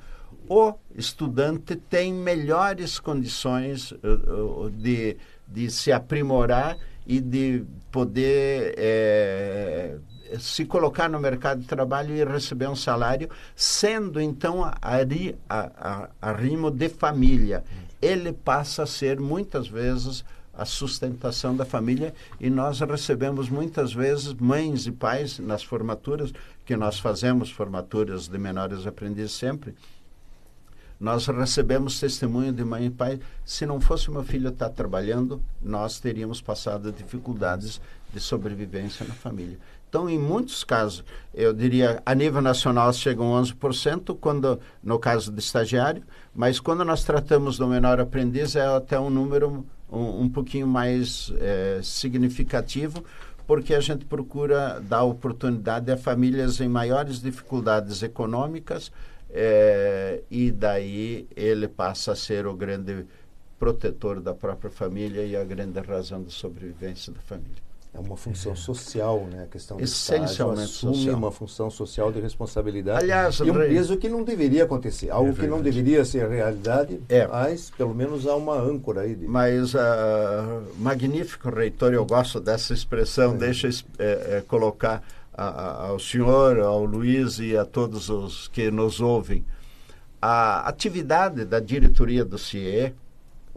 [0.47, 5.15] o estudante tem melhores condições uh, de,
[5.47, 9.97] de se aprimorar e de poder é,
[10.37, 16.09] se colocar no mercado de trabalho e receber um salário, sendo então a, a, a,
[16.21, 17.63] a rimo de família.
[18.01, 24.33] Ele passa a ser muitas vezes a sustentação da família e nós recebemos muitas vezes
[24.33, 26.33] mães e pais nas formaturas
[26.65, 29.73] que nós fazemos formaturas de menores aprendizes sempre.
[30.99, 33.21] Nós recebemos testemunho de mãe e pai.
[33.45, 37.79] Se não fosse meu filho estar trabalhando nós teríamos passado dificuldades
[38.13, 39.57] de sobrevivência na família
[39.89, 45.39] então, em muitos casos, eu diria, a nível nacional chegam 11%, quando, no caso do
[45.39, 50.67] estagiário, mas quando nós tratamos do menor aprendiz, é até um número um, um pouquinho
[50.67, 53.04] mais é, significativo,
[53.47, 58.91] porque a gente procura dar oportunidade a famílias em maiores dificuldades econômicas,
[59.32, 63.08] é, e daí ele passa a ser o grande
[63.58, 67.68] protetor da própria família e a grande razão da sobrevivência da família.
[67.91, 69.43] É uma função social, né?
[69.43, 71.17] A questão do Essencialmente estágio assume social.
[71.17, 73.04] uma função social de responsabilidade.
[73.04, 75.10] Aliás, e um peso que não deveria acontecer.
[75.10, 77.25] Algo é que não deveria ser realidade, é.
[77.25, 79.15] mas pelo menos há uma âncora aí.
[79.15, 79.28] De...
[79.28, 79.80] Mas, uh,
[80.78, 83.38] magnífico reitor, eu gosto dessa expressão, é.
[83.38, 88.69] deixa é, é, colocar a, a, ao senhor, ao Luiz e a todos os que
[88.69, 89.43] nos ouvem.
[90.21, 92.93] A atividade da diretoria do CIE,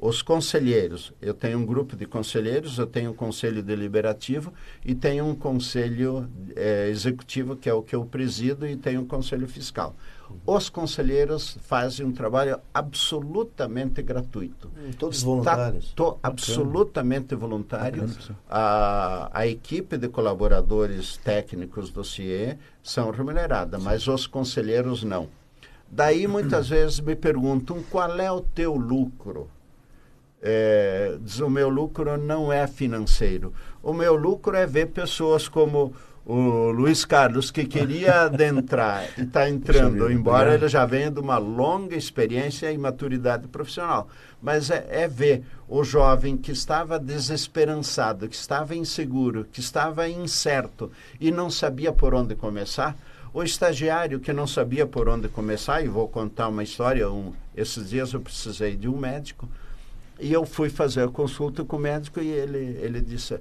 [0.02, 1.12] os conselheiros.
[1.22, 4.52] Eu tenho um grupo de conselheiros, eu tenho um conselho deliberativo
[4.84, 9.06] e tenho um conselho é, executivo, que é o que eu presido, e tenho um
[9.06, 9.94] conselho fiscal.
[10.44, 14.72] Os conselheiros fazem um trabalho absolutamente gratuito.
[14.76, 15.92] Hum, todos Está voluntários.
[15.92, 18.10] To, absolutamente voluntário.
[18.50, 25.28] A, a equipe de colaboradores técnicos do CIE são remuneradas, mas os conselheiros não.
[25.88, 29.48] Daí muitas vezes me perguntam qual é o teu lucro
[30.42, 33.52] é, diz o meu lucro não é financeiro.
[33.82, 39.48] O meu lucro é ver pessoas como o Luiz Carlos, que queria adentrar e está
[39.48, 44.08] entrando, embora ele já venha de uma longa experiência e maturidade profissional.
[44.40, 50.90] Mas é, é, ver o jovem que estava desesperançado, que estava inseguro, que estava incerto
[51.20, 52.96] e não sabia por onde começar.
[53.34, 57.88] O estagiário que não sabia por onde começar, e vou contar uma história, um, esses
[57.88, 59.48] dias eu precisei de um médico,
[60.22, 63.40] e eu fui fazer a consulta com o médico e ele, ele disse,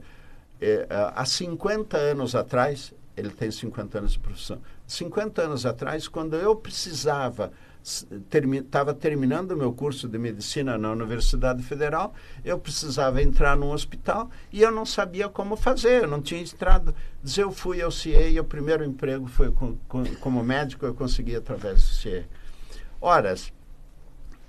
[0.60, 6.36] é, há 50 anos atrás, ele tem 50 anos de profissão, 50 anos atrás, quando
[6.36, 13.22] eu precisava, estava termi terminando o meu curso de medicina na Universidade Federal, eu precisava
[13.22, 16.96] entrar num hospital e eu não sabia como fazer, eu não tinha entrado.
[17.24, 20.96] Diz, eu fui ao CIE e o primeiro emprego foi com, com, como médico, eu
[20.96, 22.26] consegui através do CIE.
[23.00, 23.54] Horas,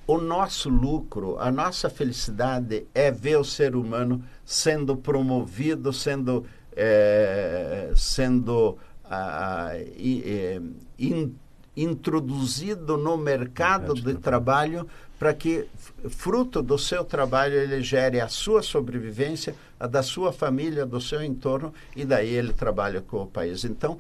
[0.07, 7.93] o nosso lucro, a nossa felicidade é ver o ser humano sendo promovido, sendo, é,
[7.95, 10.61] sendo ah, é,
[10.99, 11.35] in,
[11.77, 14.87] introduzido no mercado de trabalho
[15.19, 15.69] para que,
[16.11, 21.23] fruto do seu trabalho, ele gere a sua sobrevivência, a da sua família, do seu
[21.23, 23.65] entorno, e daí ele trabalha com o país.
[23.65, 23.99] Então,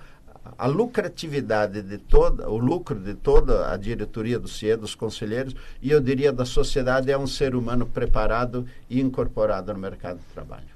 [0.59, 5.91] a lucratividade de toda, o lucro de toda a diretoria do CIE, dos conselheiros, e
[5.91, 10.67] eu diria da sociedade, é um ser humano preparado e incorporado no mercado de trabalho.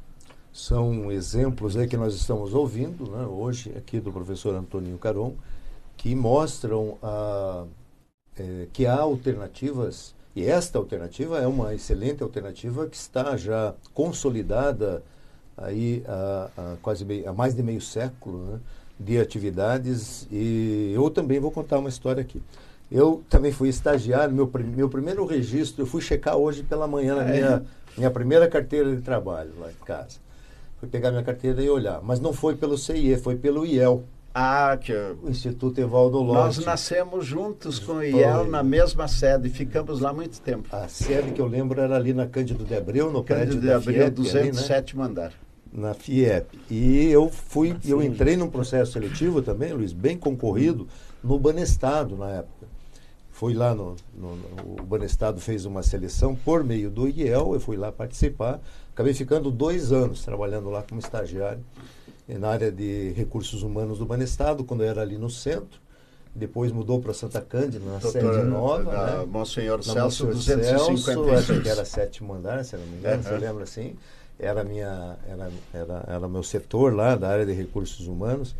[0.52, 5.34] São exemplos aí que nós estamos ouvindo né, hoje aqui do professor Antoninho Caron,
[5.96, 7.64] que mostram a,
[8.38, 15.02] é, que há alternativas, e esta alternativa é uma excelente alternativa que está já consolidada
[15.56, 18.60] aí há, há quase meio, há mais de meio século, né?
[18.98, 22.42] De atividades e eu também vou contar uma história aqui.
[22.90, 27.24] Eu também fui estagiário, meu, meu primeiro registro, eu fui checar hoje pela manhã na
[27.24, 27.32] é.
[27.32, 27.62] minha,
[27.98, 30.18] minha primeira carteira de trabalho lá em casa.
[30.78, 34.04] Fui pegar minha carteira e olhar, mas não foi pelo CIE, foi pelo IEL.
[34.38, 36.58] Ah, que o Instituto Evaldo Lotte.
[36.58, 40.68] Nós nascemos juntos com o IEL na mesma sede, ficamos lá muito tempo.
[40.70, 43.72] A sede que eu lembro era ali na Cândido de Abreu, no Cândido prédio de
[43.72, 45.10] Abreu, FIEP, 207 ali, né?
[45.10, 45.32] andar
[45.72, 46.58] na FIEP.
[46.70, 50.86] E eu fui, ah, eu entrei num processo seletivo também, Luiz, bem concorrido,
[51.22, 52.66] no Banestado na época.
[53.30, 57.60] Fui lá no, no, no, o Banestado fez uma seleção por meio do IEL, eu
[57.60, 58.60] fui lá participar.
[58.94, 61.62] Acabei ficando dois anos trabalhando lá como estagiário
[62.26, 65.80] na área de recursos humanos do Banestado, quando eu era ali no centro.
[66.34, 68.92] Depois mudou para Santa Cândida, na sede nova.
[68.92, 69.26] Na, né?
[69.26, 71.02] Monsenhor Celso, 256.
[71.02, 73.22] Celso, acho que era sétimo andar, se não me engano, uhum.
[73.22, 73.96] você lembra assim?
[74.38, 78.54] Era minha era, era, era meu setor lá da área de recursos humanos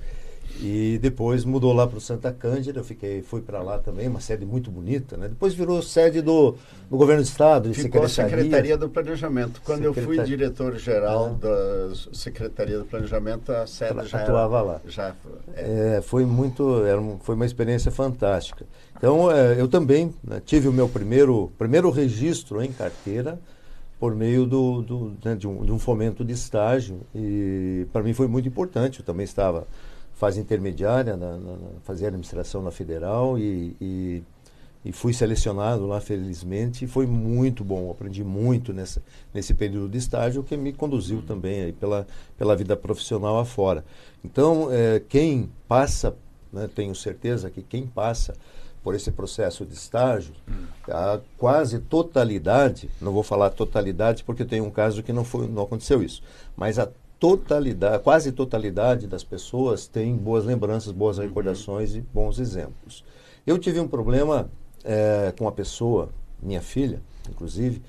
[0.61, 4.21] e depois mudou lá para o Santa Cândida eu fiquei fui para lá também uma
[4.21, 6.57] sede muito bonita né depois virou sede do,
[6.89, 8.43] do governo do estado de Ficou secretaria.
[8.45, 11.47] secretaria do planejamento quando eu fui diretor geral ah.
[11.47, 15.15] da secretaria do planejamento a sede já atuava era, lá já
[15.55, 15.97] é.
[15.97, 18.65] É, foi muito era um, foi uma experiência fantástica
[18.97, 23.39] então é, eu também né, tive o meu primeiro primeiro registro em carteira
[23.99, 27.01] por meio do, do né, de, um, de, um, fomento de estágio.
[27.15, 29.01] E para mim foi muito importante.
[29.01, 29.67] Eu também estava
[30.15, 34.23] fase intermediária, na, na, fazia administração na Federal e, e,
[34.85, 36.85] e, fui selecionado lá, felizmente.
[36.85, 37.91] E foi muito bom.
[37.91, 42.07] Aprendi muito nessa, nesse período de estágio, que me conduziu também aí pela,
[42.37, 43.85] pela vida profissional afora.
[44.23, 46.15] Então, é, quem passa,
[46.53, 48.35] né, tenho certeza que quem passa
[48.87, 50.33] por esse processo de estágio,
[50.89, 55.65] a quase totalidade, não vou falar totalidade porque tem um caso que não, foi, não
[55.65, 56.23] aconteceu isso,
[56.57, 61.99] mas a totalidade, quase totalidade das pessoas tem boas lembranças, boas recordações uhum.
[61.99, 63.05] e bons exemplos.
[63.45, 64.49] Eu tive um problema
[64.85, 66.11] é, com a pessoa,
[66.41, 67.83] minha filha, inclusive,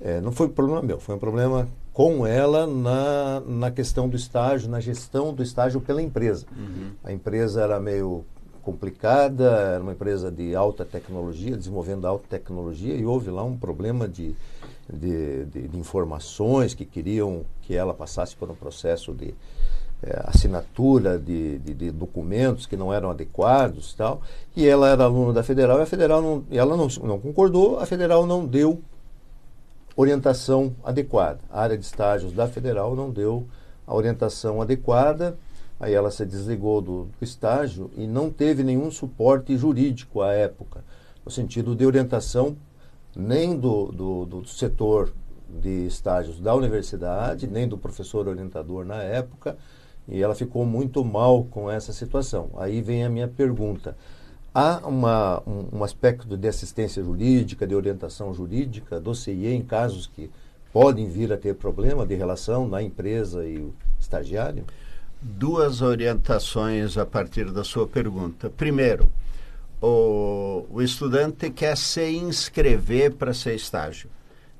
[0.00, 4.16] é, não foi um problema meu, foi um problema com ela na, na questão do
[4.16, 6.46] estágio, na gestão do estágio pela empresa.
[6.56, 6.92] Uhum.
[7.04, 8.24] A empresa era meio
[8.68, 14.06] complicada, era uma empresa de alta tecnologia, desenvolvendo alta tecnologia, e houve lá um problema
[14.06, 14.36] de,
[14.92, 19.32] de, de, de informações que queriam que ela passasse por um processo de
[20.02, 24.20] é, assinatura de, de, documentos que não eram adequados tal.
[24.54, 27.86] E ela era aluna da federal e a federal não, ela não, não concordou, a
[27.86, 28.82] federal não deu
[29.96, 31.40] orientação adequada.
[31.50, 33.46] A área de estágios da federal não deu
[33.86, 35.38] a orientação adequada,
[35.78, 40.84] aí ela se desligou do, do estágio e não teve nenhum suporte jurídico à época,
[41.24, 42.56] no sentido de orientação
[43.18, 45.12] nem do, do, do setor
[45.48, 49.56] de estágios da universidade, nem do professor orientador na época,
[50.06, 52.50] e ela ficou muito mal com essa situação.
[52.56, 53.96] Aí vem a minha pergunta.
[54.54, 60.06] Há uma, um, um, aspecto de assistência jurídica, de orientação jurídica do CIE em casos
[60.06, 60.30] que
[60.72, 64.64] podem vir a ter problema de relação na empresa e o estagiário?
[65.20, 68.48] Duas orientações a partir da sua pergunta.
[68.48, 69.10] Primeiro,
[69.80, 74.10] o, o estudante quer se inscrever para ser estágio.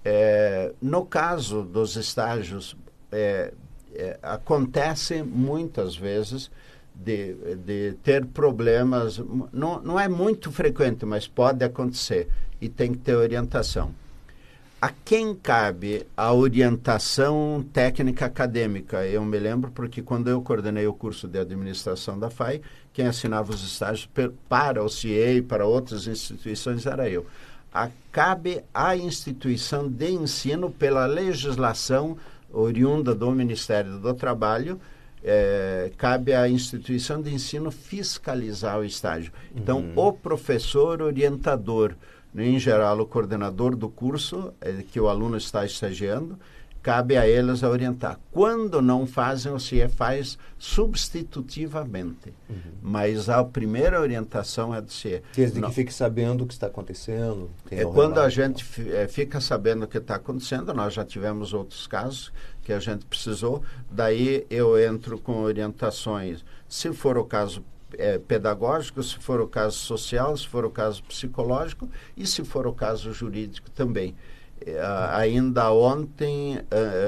[0.05, 2.76] É, no caso dos estágios,
[3.11, 3.53] é,
[3.93, 6.51] é, acontece muitas vezes
[6.95, 9.18] de, de ter problemas,
[9.53, 12.28] não, não é muito frequente, mas pode acontecer
[12.61, 13.92] e tem que ter orientação
[14.84, 19.07] a quem cabe a orientação técnica acadêmica?
[19.07, 22.61] Eu me lembro porque quando eu coordenei o curso de administração da FAI,
[22.92, 24.07] quem assinava os estágios
[24.47, 27.24] para o CIE e para outras instituições era eu.
[27.72, 32.18] A, cabe à instituição de ensino, pela legislação
[32.53, 34.78] oriunda do Ministério do Trabalho,
[35.24, 39.32] é, cabe à instituição de ensino fiscalizar o estágio.
[39.56, 39.92] Então, uhum.
[39.96, 41.94] o professor orientador
[42.36, 46.36] em geral, o coordenador do curso é, que o aluno está estagiando,
[46.85, 48.20] cabe a eles orientar.
[48.30, 52.35] Quando não fazem, o CIE faz substitutivamente.
[52.49, 52.57] Uhum.
[52.82, 55.22] Mas a primeira orientação é do CIE.
[55.35, 57.51] Desde não, que fique sabendo o que está acontecendo.
[57.70, 61.87] É quando a gente é, fica sabendo o que está acontecendo, nós já tivemos outros
[61.87, 62.30] casos
[62.62, 66.45] que a gente precisou, daí eu entro com orientações.
[66.68, 67.64] Se for o caso
[67.97, 72.66] é, pedagógico, se for o caso social, se for o caso psicológico e se for
[72.66, 74.14] o caso jurídico também.
[74.66, 74.80] É,
[75.12, 76.60] ainda ontem,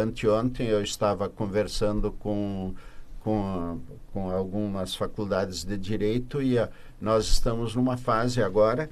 [0.02, 2.74] anteontem, eu estava conversando com,
[3.20, 3.80] com,
[4.12, 6.68] com algumas faculdades de direito e a,
[7.00, 8.90] nós estamos numa fase agora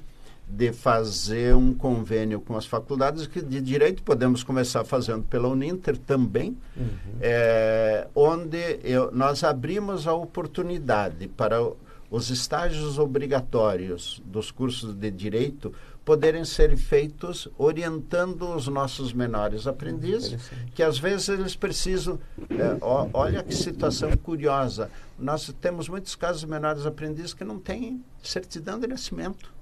[0.48, 5.96] de fazer um convênio com as faculdades que de direito podemos começar fazendo pela Uninter
[5.96, 6.86] também, uhum.
[7.20, 11.56] é, onde eu, nós abrimos a oportunidade para
[12.10, 15.72] os estágios obrigatórios dos cursos de direito
[16.04, 22.18] poderem ser feitos orientando os nossos menores aprendizes, que às vezes eles precisam.
[22.50, 24.90] É, ó, olha que situação curiosa.
[25.18, 29.52] Nós temos muitos casos de menores aprendizes que não têm certidão de nascimento.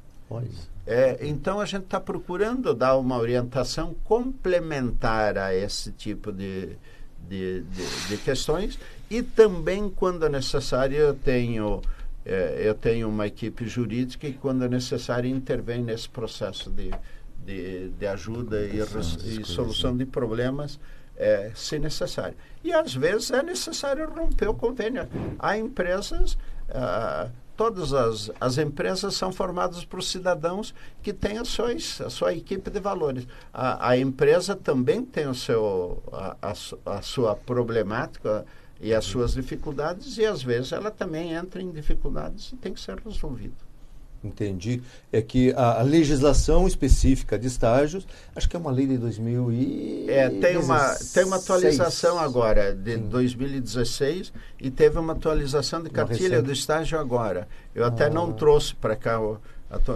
[0.87, 6.71] É, então a gente está procurando dar uma orientação complementar a esse tipo de,
[7.29, 8.79] de, de, de questões
[9.13, 11.83] e também, quando é necessário, eu tenho
[12.25, 16.91] é, eu tenho uma equipe jurídica que, quando é necessário, intervém nesse processo de,
[17.45, 20.79] de, de ajuda e, e, solução de problemas,
[21.17, 22.37] é, se necessário.
[22.63, 25.09] E, às vezes, é necessário romper o convênio.
[25.39, 26.39] Há empresas,
[26.71, 32.35] ah, todas as, as empresas são formadas por cidadãos que têm a sua, a sua
[32.35, 33.27] equipe de valores.
[33.53, 38.47] A, a empresa também tem o seu, a, a, a sua problemática,
[38.83, 42.81] e as suas dificuldades e às vezes ela também entra em dificuldades e tem que
[42.81, 43.55] ser resolvido.
[44.25, 44.81] Entendi.
[45.11, 48.07] É que a, a, legislação específica de estágios,
[48.37, 52.73] acho que é uma lei de 2000 e é, tem uma tem uma atualização agora
[52.73, 53.09] de Sim.
[53.09, 57.49] 2016 e teve uma atualização de cartilha do estágio agora.
[57.75, 58.11] Eu até ah.
[58.11, 59.41] não trouxe para cá o,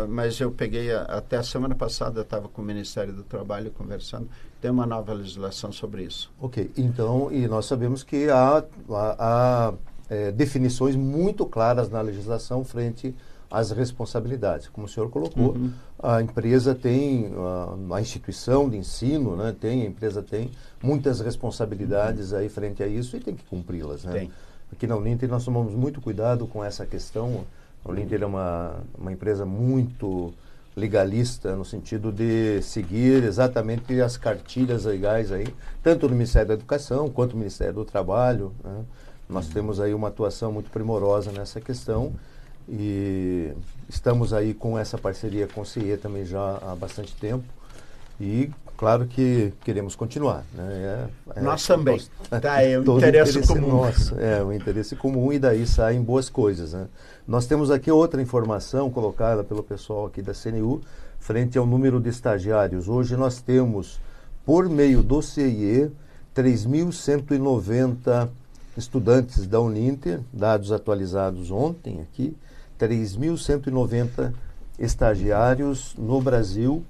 [0.08, 4.28] mas eu peguei a, até a semana passada estava com o Ministério do Trabalho conversando
[4.60, 6.30] tem uma nova legislação sobre isso.
[6.40, 9.74] Ok, então, e nós sabemos que há, há, há
[10.08, 13.14] é, definições muito claras na legislação frente
[13.50, 14.68] às responsabilidades.
[14.68, 15.72] Como o senhor colocou, uhum.
[16.02, 20.50] a empresa tem, a, a, instituição de ensino né, tem, a empresa tem
[20.82, 22.38] muitas responsabilidades uhum.
[22.38, 24.04] aí frente a isso e tem que cumpri-las.
[24.04, 24.12] Né?
[24.12, 24.30] Tem.
[24.72, 27.44] Aqui na Uninter nós tomamos muito cuidado com essa questão.
[27.84, 30.34] A Uninter é uma, uma empresa muito
[30.76, 35.46] legalista no sentido de seguir exatamente as cartilhas legais aí,
[35.82, 38.52] tanto do Ministério da Educação quanto do Ministério do Trabalho.
[38.62, 38.84] Né?
[39.28, 42.12] Nós temos aí uma atuação muito primorosa nessa questão
[42.68, 43.52] E
[43.88, 47.44] estamos aí com essa parceria com o CIE também já há bastante tempo.
[48.20, 50.44] E claro que queremos continuar.
[50.54, 51.08] Né?
[51.34, 52.00] É, é, nós também.
[52.40, 53.68] Tá, é o interesse, interesse comum.
[53.68, 56.72] Nosso, é, o interesse comum e daí saem boas coisas.
[56.72, 56.88] Né?
[57.26, 60.80] Nós temos aqui outra informação colocada pelo pessoal aqui da CNU,
[61.20, 62.88] frente ao número de estagiários.
[62.88, 64.00] Hoje nós temos,
[64.44, 65.90] por meio do CIE,
[66.34, 68.28] 3.190
[68.76, 72.36] estudantes da Uninter, dados atualizados ontem aqui,
[72.78, 74.32] 3.190
[74.78, 76.84] estagiários no Brasil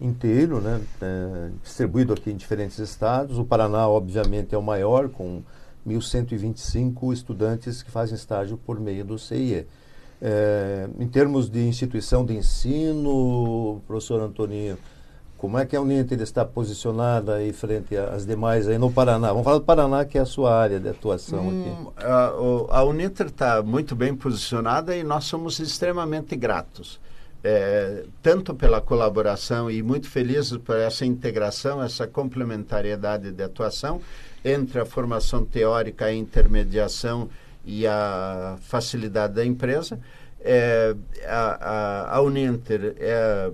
[0.00, 3.38] inteiro, né, é, distribuído aqui em diferentes estados.
[3.38, 5.42] O Paraná, obviamente, é o maior, com
[5.86, 9.66] 1.125 estudantes que fazem estágio por meio do CIE.
[10.20, 14.78] É, em termos de instituição de ensino, professor Antoninho,
[15.36, 19.28] como é que a Uninter está posicionada aí frente às demais aí no Paraná?
[19.28, 22.06] Vamos falar do Paraná, que é a sua área de atuação hum, aqui.
[22.06, 26.98] A, a Uninter está muito bem posicionada e nós somos extremamente gratos
[27.44, 34.00] é, tanto pela colaboração e muito felizes por essa integração, essa complementariedade de atuação
[34.42, 37.28] entre a formação teórica, a intermediação
[37.62, 40.00] e a facilidade da empresa.
[40.40, 43.50] É, a, a, a Uninter é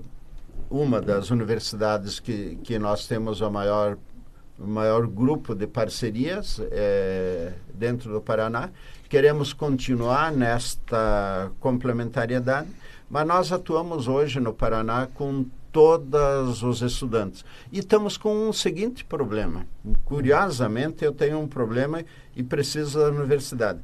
[0.71, 3.99] uma das universidades que, que nós temos a maior
[4.57, 8.69] o maior grupo de parcerias é, dentro do Paraná.
[9.09, 12.69] Queremos continuar nesta complementariedade
[13.11, 17.45] mas nós atuamos hoje no Paraná com todos os estudantes.
[17.73, 19.67] E estamos com um seguinte problema.
[20.05, 22.05] Curiosamente, eu tenho um problema
[22.37, 23.81] e preciso da universidade.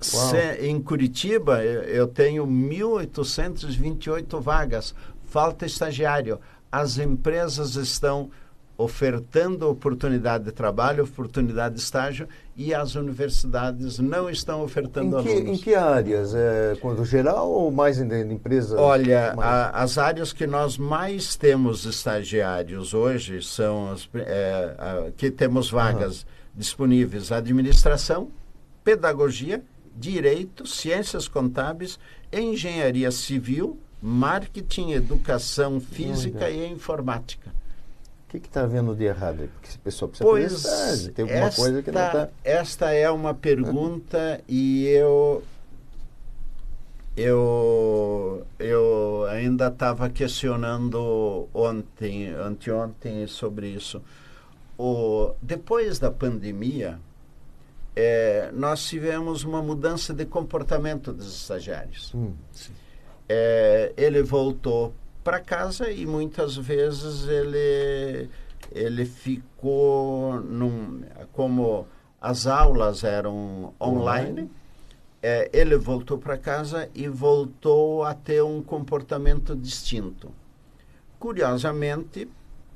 [0.00, 4.94] Se, em Curitiba, eu tenho 1.828 vagas,
[5.24, 6.38] falta estagiário.
[6.70, 8.30] As empresas estão
[8.78, 15.28] ofertando oportunidade de trabalho, oportunidade de estágio e as universidades não estão ofertando em que,
[15.30, 15.48] alunos.
[15.48, 16.34] Em que áreas?
[16.34, 18.78] É, no geral ou mais em, em empresas?
[18.78, 25.30] Olha, a, as áreas que nós mais temos estagiários hoje são as é, a, que
[25.30, 26.26] temos vagas uhum.
[26.54, 28.28] disponíveis: administração,
[28.84, 29.62] pedagogia
[29.96, 31.98] direito, ciências contábeis,
[32.32, 37.50] engenharia civil, marketing, educação física e informática.
[38.28, 39.48] O que está havendo de errado?
[39.54, 42.28] Porque esse pessoal precisa pois fazer tem alguma esta, coisa que não está...
[42.44, 45.42] Esta é uma pergunta e eu
[47.16, 54.02] eu eu ainda estava questionando ontem, anteontem sobre isso.
[54.76, 57.00] O, depois da pandemia,
[57.96, 62.12] é, nós tivemos uma mudança de comportamento dos estagiários.
[62.14, 62.34] Hum,
[63.26, 64.94] é, ele voltou
[65.24, 68.28] para casa e muitas vezes ele
[68.70, 71.86] ele ficou num, como
[72.20, 74.50] as aulas eram online,
[75.22, 80.30] é, ele voltou para casa e voltou a ter um comportamento distinto.
[81.18, 82.28] Curiosamente,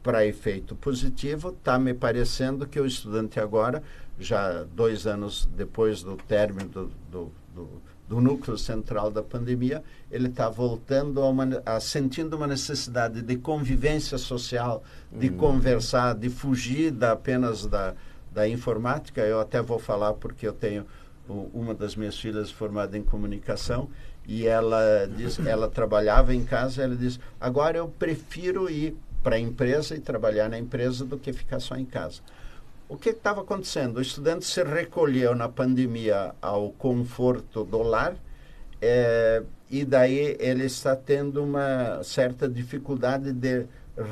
[0.03, 3.83] para efeito positivo, está me parecendo que o estudante agora
[4.21, 10.29] já dois anos depois do término do, do, do, do núcleo central da pandemia, ele
[10.29, 15.37] está voltando a, uma, a, sentindo uma necessidade de convivência social, de uhum.
[15.37, 17.95] conversar, de fugir da, apenas da,
[18.31, 19.23] da informática.
[19.23, 20.85] Eu até vou falar porque eu tenho
[21.55, 23.89] uma das minhas filhas formada em comunicação
[24.27, 29.41] e ela diz, ela trabalhava em casa, ela diz: "Agora eu prefiro ir para a
[29.41, 32.21] empresa e trabalhar na empresa do que ficar só em casa".
[32.91, 33.99] O que estava acontecendo?
[33.99, 38.17] O estudante se recolheu na pandemia ao conforto do lar
[38.83, 43.65] é, e daí ele está tendo uma certa dificuldade de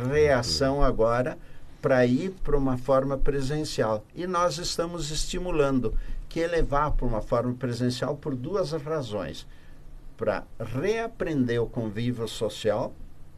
[0.08, 1.36] reação agora
[1.82, 4.04] para ir para uma forma presencial.
[4.14, 5.92] E nós estamos estimulando
[6.28, 9.44] que ele vá para uma forma presencial por duas razões.
[10.16, 12.94] Para reaprender o convívio social,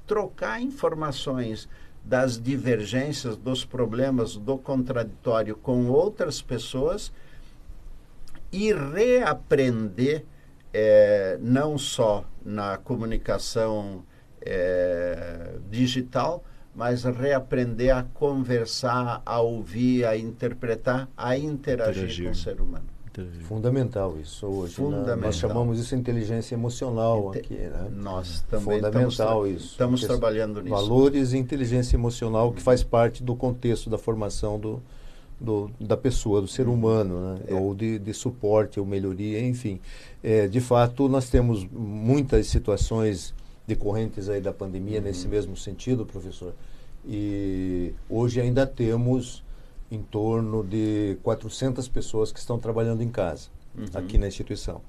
[0.07, 1.67] trocar informações
[2.05, 7.13] das divergências, dos problemas, do contraditório com outras pessoas
[8.53, 10.25] e reaprender
[10.73, 14.05] é, não só na comunicação
[14.41, 16.45] é, digital,
[16.75, 22.25] mas reaprender a conversar, a ouvir, a interpretar, a interagir, interagir.
[22.27, 23.00] com o ser humano.
[23.43, 24.75] Fundamental isso hoje.
[24.75, 25.17] Fundamental.
[25.17, 25.23] Né?
[25.27, 27.55] Nós chamamos isso de inteligência emocional Inte aqui.
[27.55, 27.89] Né?
[27.93, 29.73] Nós também Fundamental estamos isso.
[29.73, 30.75] Estamos trabalhando nisso.
[30.75, 34.83] Valores e inteligência emocional que faz parte do contexto da formação do,
[35.41, 37.41] do, da pessoa, do ser humano, né?
[37.49, 37.55] É.
[37.55, 39.81] ou de, de, suporte ou melhoria, enfim.
[40.23, 43.35] É, de fato, nós temos muitas situações
[43.67, 45.05] decorrentes aí da pandemia uhum.
[45.05, 46.53] nesse mesmo sentido, professor.
[47.07, 49.43] E hoje ainda temos
[49.91, 53.85] em torno de 400 pessoas que estão trabalhando em casa, uhum.
[53.95, 54.81] aqui na instituição.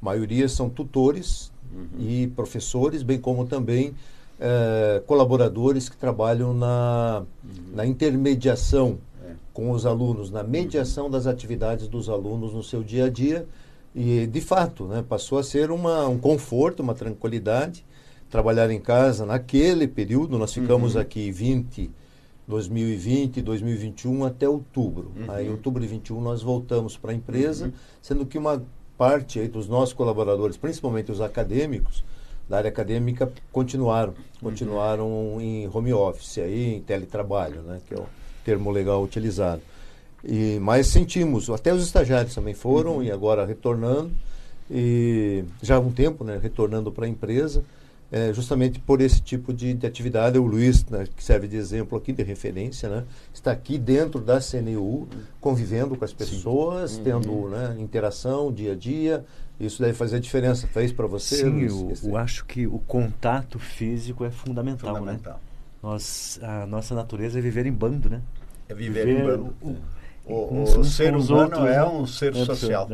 [0.00, 1.86] A maioria são tutores uhum.
[1.98, 3.94] e professores, bem como também
[4.40, 7.74] é, colaboradores que trabalham na, uhum.
[7.74, 9.32] na intermediação é.
[9.52, 13.46] com os alunos, na mediação das atividades dos alunos no seu dia a dia.
[13.94, 17.84] E, de fato, né, passou a ser uma, um conforto, uma tranquilidade
[18.30, 19.24] trabalhar em casa.
[19.24, 21.00] Naquele período, nós ficamos uhum.
[21.00, 21.90] aqui 20,
[22.46, 25.12] 2020, 2021 até outubro.
[25.16, 25.24] Uhum.
[25.28, 27.72] Aí, em outubro de 21, nós voltamos para a empresa, uhum.
[28.00, 28.62] sendo que uma
[28.96, 32.04] parte aí dos nossos colaboradores, principalmente os acadêmicos,
[32.48, 35.40] da área acadêmica continuaram, continuaram uhum.
[35.40, 38.06] em home office, aí, em teletrabalho, né, que é o
[38.44, 39.60] termo legal utilizado.
[40.24, 43.02] E, mas sentimos, até os estagiários também foram uhum.
[43.02, 44.12] e agora retornando,
[44.70, 47.64] e já há um tempo, né, retornando para a empresa,
[48.10, 50.38] é, justamente por esse tipo de, de atividade.
[50.38, 54.40] O Luiz, né, que serve de exemplo aqui, de referência, né, está aqui dentro da
[54.40, 55.08] CNU,
[55.40, 57.02] convivendo com as pessoas, Sim.
[57.04, 57.48] tendo uhum.
[57.48, 59.24] né, interação dia a dia.
[59.58, 60.66] Isso deve fazer a diferença.
[60.66, 61.36] Fez para você?
[61.36, 64.92] Sim, Luiz, eu, eu, acho que o contato físico é fundamental.
[64.92, 64.98] Né?
[64.98, 65.34] fundamental.
[65.34, 65.40] Né?
[65.82, 68.20] Nós, a nossa natureza é viver em bando, né?
[68.68, 69.56] É viver, viver em bando.
[69.62, 69.76] O,
[70.26, 72.88] o, o, o ser humano outros, é um ser social.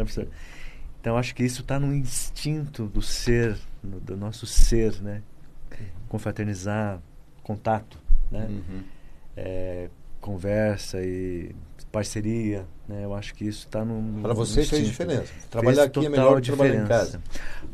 [1.00, 5.22] Então acho que isso está no instinto do ser, no, do nosso ser, né?
[6.08, 7.00] Confraternizar,
[7.42, 7.98] contato,
[8.30, 8.46] né?
[8.48, 8.82] Uhum.
[9.36, 9.88] É,
[10.20, 11.54] conversa e
[11.90, 13.04] parceria, né?
[13.04, 15.32] Eu acho que isso está no Para você no fez diferença.
[15.50, 17.20] Trabalhar fez aqui é melhor que trabalhar em casa.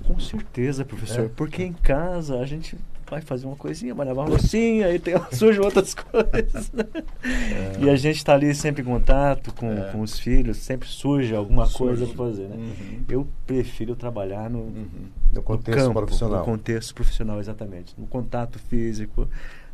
[0.05, 1.27] Com certeza, professor.
[1.27, 1.29] É.
[1.29, 2.77] Porque em casa a gente
[3.09, 6.71] vai fazer uma coisinha, vai lavar uma loucinha, aí tem, surgem outras coisas.
[6.73, 6.85] Né?
[7.23, 7.85] É.
[7.85, 9.91] E a gente está ali sempre em contato com, é.
[9.91, 11.99] com os filhos, sempre surge alguma surge.
[11.99, 12.49] coisa para fazer.
[12.49, 12.57] Né?
[12.57, 13.05] Uhum.
[13.09, 14.87] Eu prefiro trabalhar no, uhum.
[15.33, 16.39] no contexto no campo, profissional.
[16.41, 17.95] No contexto profissional, exatamente.
[17.99, 19.29] No contato físico,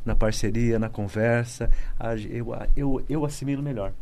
[0.04, 1.70] na parceria, na conversa.
[2.30, 3.92] Eu, eu, eu assimilo melhor.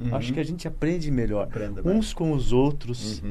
[0.00, 0.14] Uhum.
[0.16, 2.12] Acho que a gente aprende melhor Aprenda uns mais.
[2.12, 3.22] com os outros.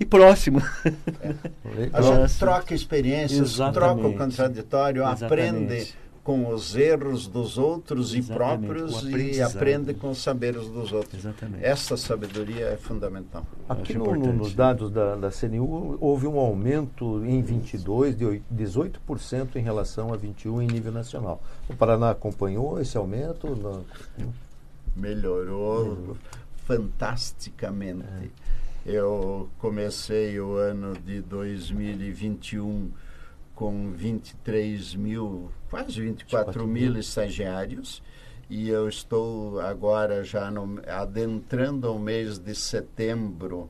[0.00, 0.62] E próximo.
[0.84, 1.90] É.
[1.92, 3.74] A gente troca experiências, Exatamente.
[3.74, 5.24] troca o contraditório, Exatamente.
[5.24, 5.94] aprende
[6.28, 8.30] com os erros dos outros Exatamente.
[8.30, 11.24] e próprios e aprende com os saberes dos outros.
[11.24, 11.64] Exatamente.
[11.64, 13.46] Essa sabedoria é fundamental.
[13.66, 19.62] Aqui no, nos dados da, da CNU houve um aumento em 22 de 18% em
[19.62, 21.42] relação a 21 em nível nacional.
[21.66, 23.46] O Paraná acompanhou esse aumento?
[23.48, 23.86] No...
[24.94, 26.16] Melhorou, Melhorou
[26.66, 28.04] fantasticamente.
[28.04, 28.57] É.
[28.90, 32.90] Eu comecei o ano de 2021
[33.54, 38.02] com 23 mil, quase 24 mil estagiários
[38.48, 43.68] e eu estou agora já no, adentrando o mês de setembro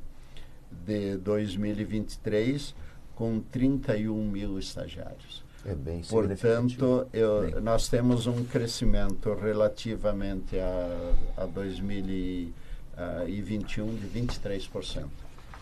[0.70, 2.72] de 2023
[3.16, 5.42] com 31 mil estagiários.
[5.66, 7.60] É bem Portanto, eu, bem.
[7.60, 12.67] nós temos um crescimento relativamente a, a 2020
[12.98, 15.04] uh, e 21 de 23%.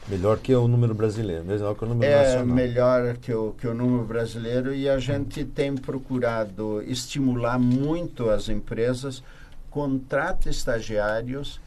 [0.08, 2.46] Melhor que o número brasileiro, melhor que o número é nacional.
[2.46, 8.48] melhor que o, que o número brasileiro e a gente tem procurado estimular muito as
[8.48, 9.20] empresas,
[9.68, 11.60] contrate estagiários,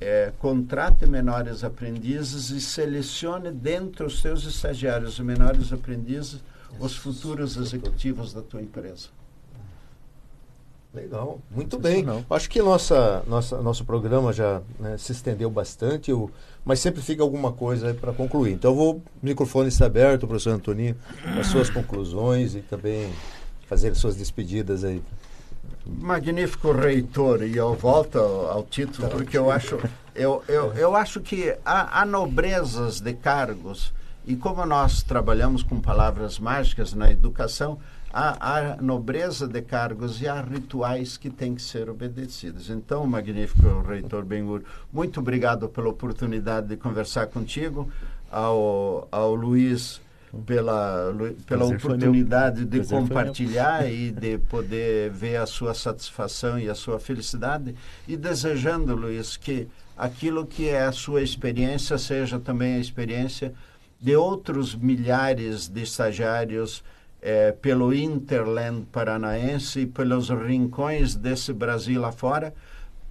[0.00, 6.40] é, contrate menores aprendizes e selecione dentro dos seus estagiários e menores aprendizes
[6.80, 9.08] os futuros executivos da tua empresa.
[10.94, 12.04] Legal, muito bem.
[12.28, 16.30] Acho que nossa, nossa, nosso programa já né, se estendeu bastante, eu,
[16.62, 18.52] mas sempre fica alguma coisa para concluir.
[18.52, 20.94] Então, eu vou, o microfone está aberto, professor Antoninho,
[21.40, 23.10] as suas conclusões e também
[23.66, 25.02] fazer suas despedidas aí.
[25.86, 29.78] Magnífico reitor, e eu volto ao, ao título, tá porque eu acho,
[30.14, 33.94] eu, eu, eu acho que há, há nobrezas de cargos,
[34.26, 37.78] e como nós trabalhamos com palavras mágicas na educação,
[38.12, 42.68] há, há nobreza de cargos e há rituais que têm que ser obedecidos.
[42.68, 47.88] Então, magnífico reitor Bengur, muito obrigado pela oportunidade de conversar contigo,
[48.30, 50.00] ao, ao Luiz
[50.46, 51.14] pela,
[51.46, 57.74] pela oportunidade de compartilhar e de poder ver a sua satisfação e a sua felicidade.
[58.08, 63.52] E desejando, Luiz, que aquilo que é a sua experiência seja também a experiência
[64.00, 66.82] de outros milhares de estagiários
[67.22, 72.52] é, pelo Interland paranaense e pelos rincões desse Brasil afora,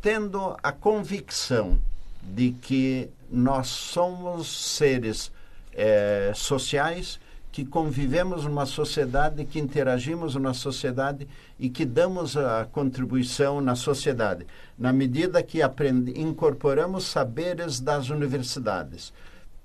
[0.02, 1.80] tendo a convicção
[2.22, 5.32] de que nós somos seres
[5.74, 7.20] é, sociais
[7.52, 11.28] que convivemos numa sociedade, que interagimos na sociedade
[11.60, 14.46] e que damos a contribuição na sociedade,
[14.78, 19.12] na medida que aprende, incorporamos saberes das universidades,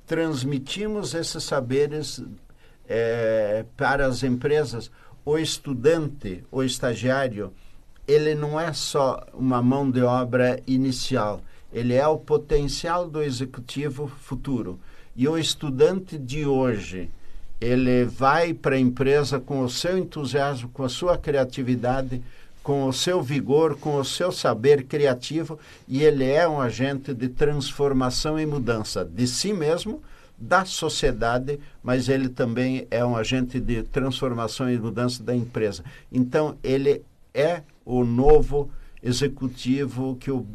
[0.05, 2.23] transmitimos esses saberes
[2.89, 4.91] é, para as empresas.
[5.25, 7.53] O estudante, o estagiário,
[8.07, 11.41] ele não é só uma mão de obra inicial,
[11.73, 14.79] ele é o potencial do executivo futuro.
[15.17, 17.11] E o estudante de hoje,
[17.61, 22.23] ele vai para a empresa com o seu entusiasmo, com a sua criatividade,
[22.63, 27.29] com o seu vigor, com o seu saber criativo, e ele é um agente de
[27.29, 30.03] transformação e mudança de si mesmo,
[30.39, 35.83] da sociedade, mas ele também é um agente de transformação e mudança da empresa.
[36.13, 38.71] Então, ele é o novo
[39.03, 40.47] executivo que o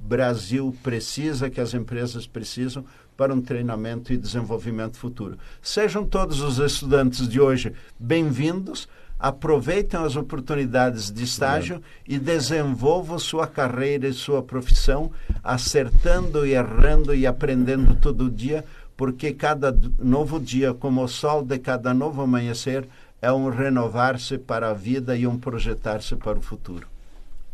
[0.00, 2.84] Brasil precisa, que as empresas precisam
[3.16, 5.38] para um treinamento e desenvolvimento futuro.
[5.60, 13.46] Sejam todos os estudantes de hoje bem-vindos, aproveitem as oportunidades de estágio e desenvolvam sua
[13.46, 15.10] carreira e sua profissão,
[15.42, 18.64] acertando e errando e aprendendo todo dia,
[18.96, 22.88] porque cada novo dia, como o sol de cada novo amanhecer,
[23.20, 26.86] é um renovar-se para a vida e um projetar-se para o futuro.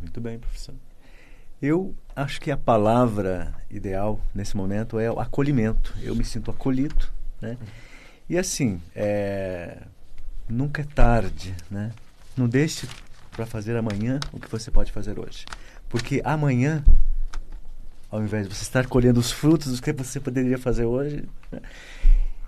[0.01, 0.75] Muito bem, professor.
[1.61, 5.95] Eu acho que a palavra ideal nesse momento é o acolhimento.
[6.03, 7.07] Eu me sinto acolhido,
[7.41, 7.57] né?
[8.29, 9.79] E assim, é,
[10.49, 11.93] nunca é tarde, né?
[12.37, 12.89] Não deixe
[13.31, 15.47] para fazer amanhã o que você pode fazer hoje.
[15.89, 16.85] Porque amanhã,
[18.13, 21.61] ao invés de você estar colhendo os frutos do que você poderia fazer hoje, né?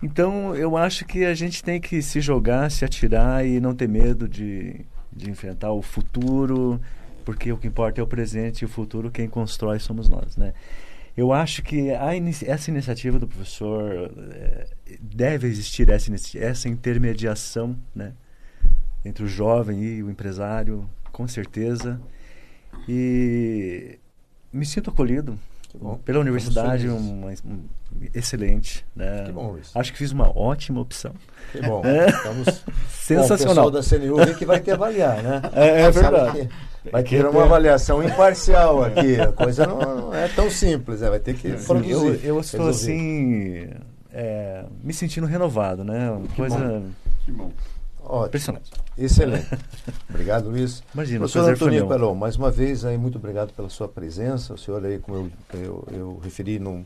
[0.02, 3.88] então eu acho que a gente tem que se jogar, se atirar e não ter
[3.88, 6.78] medo de, de enfrentar o futuro,
[7.24, 10.52] porque o que importa é o presente e o futuro, quem constrói somos nós, né?
[11.16, 14.66] Eu acho que essa iniciativa do professor é,
[15.00, 18.12] deve existir essa, essa intermediação, né,
[19.04, 22.00] entre o jovem e o empresário, com certeza.
[22.88, 23.96] E
[24.52, 25.38] me sinto acolhido
[26.04, 27.64] pela universidade, uma, um,
[28.14, 29.24] excelente, né?
[29.26, 29.76] Que bom isso.
[29.78, 31.12] Acho que fiz uma ótima opção.
[31.52, 31.82] Que bom.
[31.84, 32.08] É.
[32.08, 33.70] Estamos sensacional.
[33.70, 35.42] Bom, o pessoal da CNU vem que vai te avaliar, né?
[35.54, 36.48] É, é verdade.
[36.90, 39.20] Vai ter uma avaliação imparcial aqui.
[39.20, 41.10] A coisa não, não é tão simples, né?
[41.10, 41.94] vai ter que Sim, produzir.
[41.94, 43.68] Eu, eu estou assim,
[44.12, 46.10] é, me sentindo renovado, né?
[46.10, 46.58] Uma que coisa.
[46.58, 46.90] Bom.
[47.24, 47.52] Que bom.
[48.04, 48.26] Ótimo.
[48.26, 48.70] Impressionante.
[48.96, 49.48] Excelente.
[50.08, 50.82] Obrigado, Luiz.
[50.94, 54.54] Imagina, Professor Antônio Pelon, mais uma vez, aí, muito obrigado pela sua presença.
[54.54, 56.84] O senhor aí, como eu, eu, eu referi, não,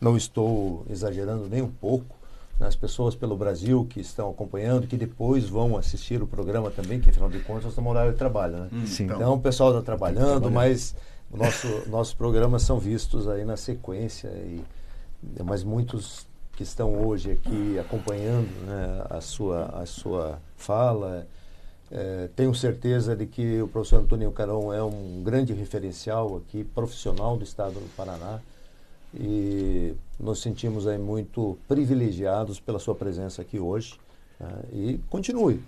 [0.00, 2.20] não estou exagerando nem um pouco
[2.60, 7.10] as pessoas pelo Brasil que estão acompanhando, que depois vão assistir o programa também, que
[7.10, 8.68] afinal de contas nós estamos no horário de trabalho, né?
[8.72, 9.04] Hum, Sim.
[9.04, 10.94] Então o pessoal está trabalhando, mas
[11.32, 14.62] nosso, nossos programas são vistos aí na sequência, e,
[15.42, 16.26] mas muitos
[16.60, 21.26] que estão hoje aqui acompanhando né, a, sua, a sua fala,
[21.90, 27.38] é, tenho certeza de que o professor Antônio Carão é um grande referencial aqui, profissional
[27.38, 28.40] do estado do Paraná,
[29.14, 33.98] e nos sentimos aí muito privilegiados pela sua presença aqui hoje
[34.38, 34.52] né?
[34.70, 35.62] e continue.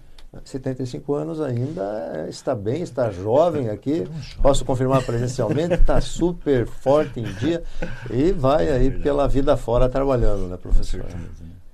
[0.45, 4.09] 75 anos ainda está bem, está jovem aqui.
[4.41, 7.63] Posso confirmar presencialmente, está super forte em dia
[8.11, 11.05] e vai aí pela vida fora trabalhando, né, professor?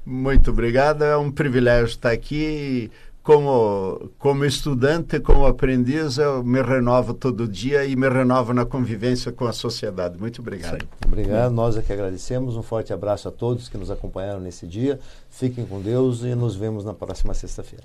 [0.05, 2.91] Muito obrigado, é um privilégio estar aqui
[3.23, 9.31] como, como estudante, como aprendiz, eu me renovo todo dia e me renovo na convivência
[9.31, 10.19] com a sociedade.
[10.19, 10.85] Muito obrigado.
[11.07, 12.57] Obrigado, nós é que agradecemos.
[12.57, 14.99] Um forte abraço a todos que nos acompanharam nesse dia.
[15.29, 17.85] Fiquem com Deus e nos vemos na próxima sexta-feira.